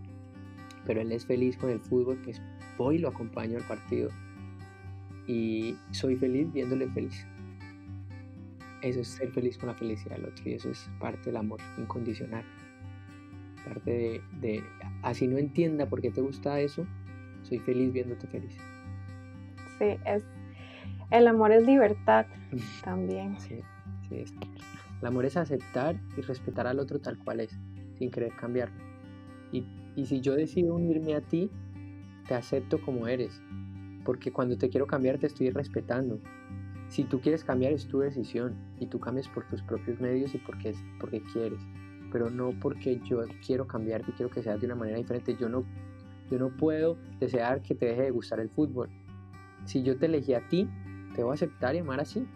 pero 0.87 1.01
él 1.01 1.11
es 1.11 1.27
feliz 1.27 1.55
con 1.55 1.69
el 1.69 1.79
fútbol, 1.79 2.19
pues 2.23 2.41
voy 2.79 2.95
y 2.95 2.99
lo 2.99 3.09
acompaño 3.09 3.57
al 3.57 3.67
partido 3.67 4.09
y 5.27 5.75
soy 5.91 6.15
feliz 6.15 6.51
viéndole 6.51 6.87
feliz. 6.87 7.27
Eso 8.81 9.01
es 9.01 9.07
ser 9.07 9.31
feliz 9.31 9.57
con 9.57 9.67
la 9.67 9.75
felicidad 9.75 10.15
del 10.15 10.25
otro 10.25 10.49
y 10.49 10.53
eso 10.53 10.69
es 10.69 10.89
parte 10.99 11.25
del 11.25 11.37
amor 11.37 11.59
incondicional. 11.77 12.43
Parte 13.65 13.91
de, 13.91 14.21
de 14.39 14.63
así 15.03 15.27
no 15.27 15.37
entienda 15.37 15.87
por 15.87 16.01
qué 16.01 16.11
te 16.11 16.21
gusta 16.21 16.59
eso, 16.59 16.87
soy 17.43 17.59
feliz 17.59 17.91
viéndote 17.91 18.27
feliz. 18.27 18.55
Sí, 19.77 19.97
es 20.05 20.23
el 21.11 21.27
amor 21.27 21.51
es 21.51 21.65
libertad 21.65 22.27
también. 22.83 23.39
Sí, 23.39 23.61
sí 24.07 24.15
es. 24.15 24.33
El 25.01 25.07
amor 25.07 25.25
es 25.25 25.37
aceptar 25.37 25.99
y 26.15 26.21
respetar 26.21 26.67
al 26.67 26.79
otro 26.79 26.99
tal 26.99 27.17
cual 27.17 27.39
es, 27.39 27.57
sin 27.97 28.11
querer 28.11 28.33
cambiarlo. 28.35 28.77
Y, 29.51 29.65
y 29.95 30.05
si 30.05 30.21
yo 30.21 30.35
decido 30.35 30.75
unirme 30.75 31.15
a 31.15 31.21
ti, 31.21 31.49
te 32.27 32.35
acepto 32.35 32.79
como 32.81 33.07
eres, 33.07 33.41
porque 34.05 34.31
cuando 34.31 34.57
te 34.57 34.69
quiero 34.69 34.85
cambiar 34.85 35.17
te 35.17 35.25
estoy 35.25 35.49
respetando. 35.49 36.19
Si 36.89 37.03
tú 37.03 37.21
quieres 37.21 37.43
cambiar 37.43 37.71
es 37.71 37.87
tu 37.87 37.99
decisión 37.99 38.55
y 38.79 38.87
tú 38.87 38.99
cambias 38.99 39.27
por 39.27 39.47
tus 39.47 39.61
propios 39.61 39.99
medios 39.99 40.33
y 40.33 40.39
porque, 40.39 40.73
porque 40.99 41.21
quieres, 41.31 41.59
pero 42.11 42.29
no 42.31 42.51
porque 42.59 42.99
yo 43.05 43.21
quiero 43.45 43.67
cambiarte 43.67 44.09
y 44.11 44.13
quiero 44.15 44.31
que 44.31 44.41
seas 44.41 44.59
de 44.59 44.65
una 44.65 44.75
manera 44.75 44.97
diferente. 44.97 45.35
Yo 45.39 45.49
no, 45.49 45.63
yo 46.31 46.39
no 46.39 46.49
puedo 46.49 46.97
desear 47.19 47.61
que 47.61 47.75
te 47.75 47.85
deje 47.85 48.03
de 48.03 48.11
gustar 48.11 48.39
el 48.39 48.49
fútbol. 48.49 48.89
Si 49.65 49.83
yo 49.83 49.97
te 49.97 50.07
elegí 50.07 50.33
a 50.33 50.47
ti, 50.47 50.67
te 51.15 51.23
voy 51.23 51.31
a 51.31 51.33
aceptar 51.35 51.75
y 51.75 51.79
amar 51.79 51.99
así. 51.99 52.27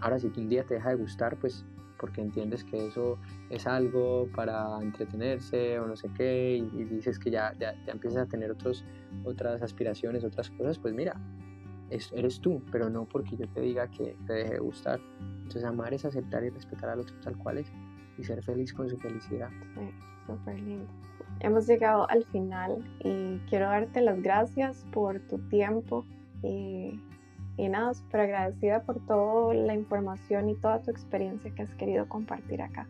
Ahora, 0.00 0.18
si 0.18 0.26
un 0.26 0.50
día 0.50 0.64
te 0.64 0.74
deja 0.74 0.90
de 0.90 0.96
gustar, 0.96 1.38
pues 1.38 1.64
porque 1.98 2.20
entiendes 2.20 2.64
que 2.64 2.88
eso 2.88 3.18
es 3.48 3.66
algo 3.66 4.28
para 4.34 4.78
entretenerse 4.82 5.78
o 5.78 5.86
no 5.86 5.96
sé 5.96 6.10
qué, 6.14 6.56
y, 6.58 6.78
y 6.78 6.84
dices 6.84 7.18
que 7.18 7.30
ya, 7.30 7.54
ya, 7.58 7.72
ya, 7.86 7.92
empiezas 7.92 8.26
a 8.26 8.26
tener 8.26 8.50
otros, 8.50 8.84
otras 9.24 9.62
aspiraciones, 9.62 10.22
otras 10.24 10.50
cosas, 10.50 10.78
pues 10.78 10.92
mira, 10.92 11.18
es, 11.90 12.12
eres 12.12 12.40
tú, 12.40 12.62
pero 12.70 12.90
no 12.90 13.04
porque 13.04 13.36
yo 13.36 13.48
te 13.48 13.60
diga 13.60 13.88
que 13.88 14.16
te 14.26 14.32
deje 14.32 14.54
de 14.54 14.58
gustar. 14.58 15.00
Entonces 15.20 15.64
amar 15.64 15.94
es 15.94 16.04
aceptar 16.04 16.44
y 16.44 16.50
respetar 16.50 16.90
al 16.90 17.00
otro 17.00 17.14
tal 17.22 17.36
cual 17.36 17.58
es 17.58 17.72
y 18.18 18.24
ser 18.24 18.42
feliz 18.42 18.72
con 18.72 18.88
su 18.88 18.96
felicidad. 18.98 19.50
Sí, 19.74 19.90
súper 20.26 20.60
lindo. 20.60 20.86
Hemos 21.40 21.66
llegado 21.66 22.08
al 22.08 22.24
final 22.26 22.84
y 23.00 23.38
quiero 23.48 23.66
darte 23.66 24.00
las 24.00 24.22
gracias 24.22 24.84
por 24.92 25.20
tu 25.20 25.38
tiempo 25.48 26.06
y 26.42 27.00
y 27.56 27.68
nada, 27.68 27.94
súper 27.94 28.20
agradecida 28.20 28.82
por 28.82 28.98
toda 29.06 29.54
la 29.54 29.74
información 29.74 30.48
y 30.48 30.56
toda 30.56 30.82
tu 30.82 30.90
experiencia 30.90 31.54
que 31.54 31.62
has 31.62 31.74
querido 31.76 32.08
compartir 32.08 32.60
acá. 32.62 32.88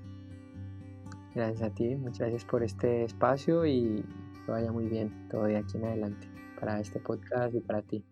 Gracias 1.35 1.63
a 1.63 1.75
ti, 1.75 1.97
muchas 1.97 2.21
gracias 2.21 2.45
por 2.45 2.63
este 2.63 3.05
espacio 3.05 3.67
y 3.67 4.05
que 4.45 4.53
vaya 4.53 4.73
muy 4.73 4.89
bien 4.89 5.29
todo 5.29 5.45
de 5.45 5.57
aquí 5.57 5.77
en 5.77 5.85
adelante 5.85 6.29
para 6.59 6.81
este 6.81 7.01
podcast 7.01 7.55
y 7.55 7.61
para 7.61 7.83
ti. 7.83 8.05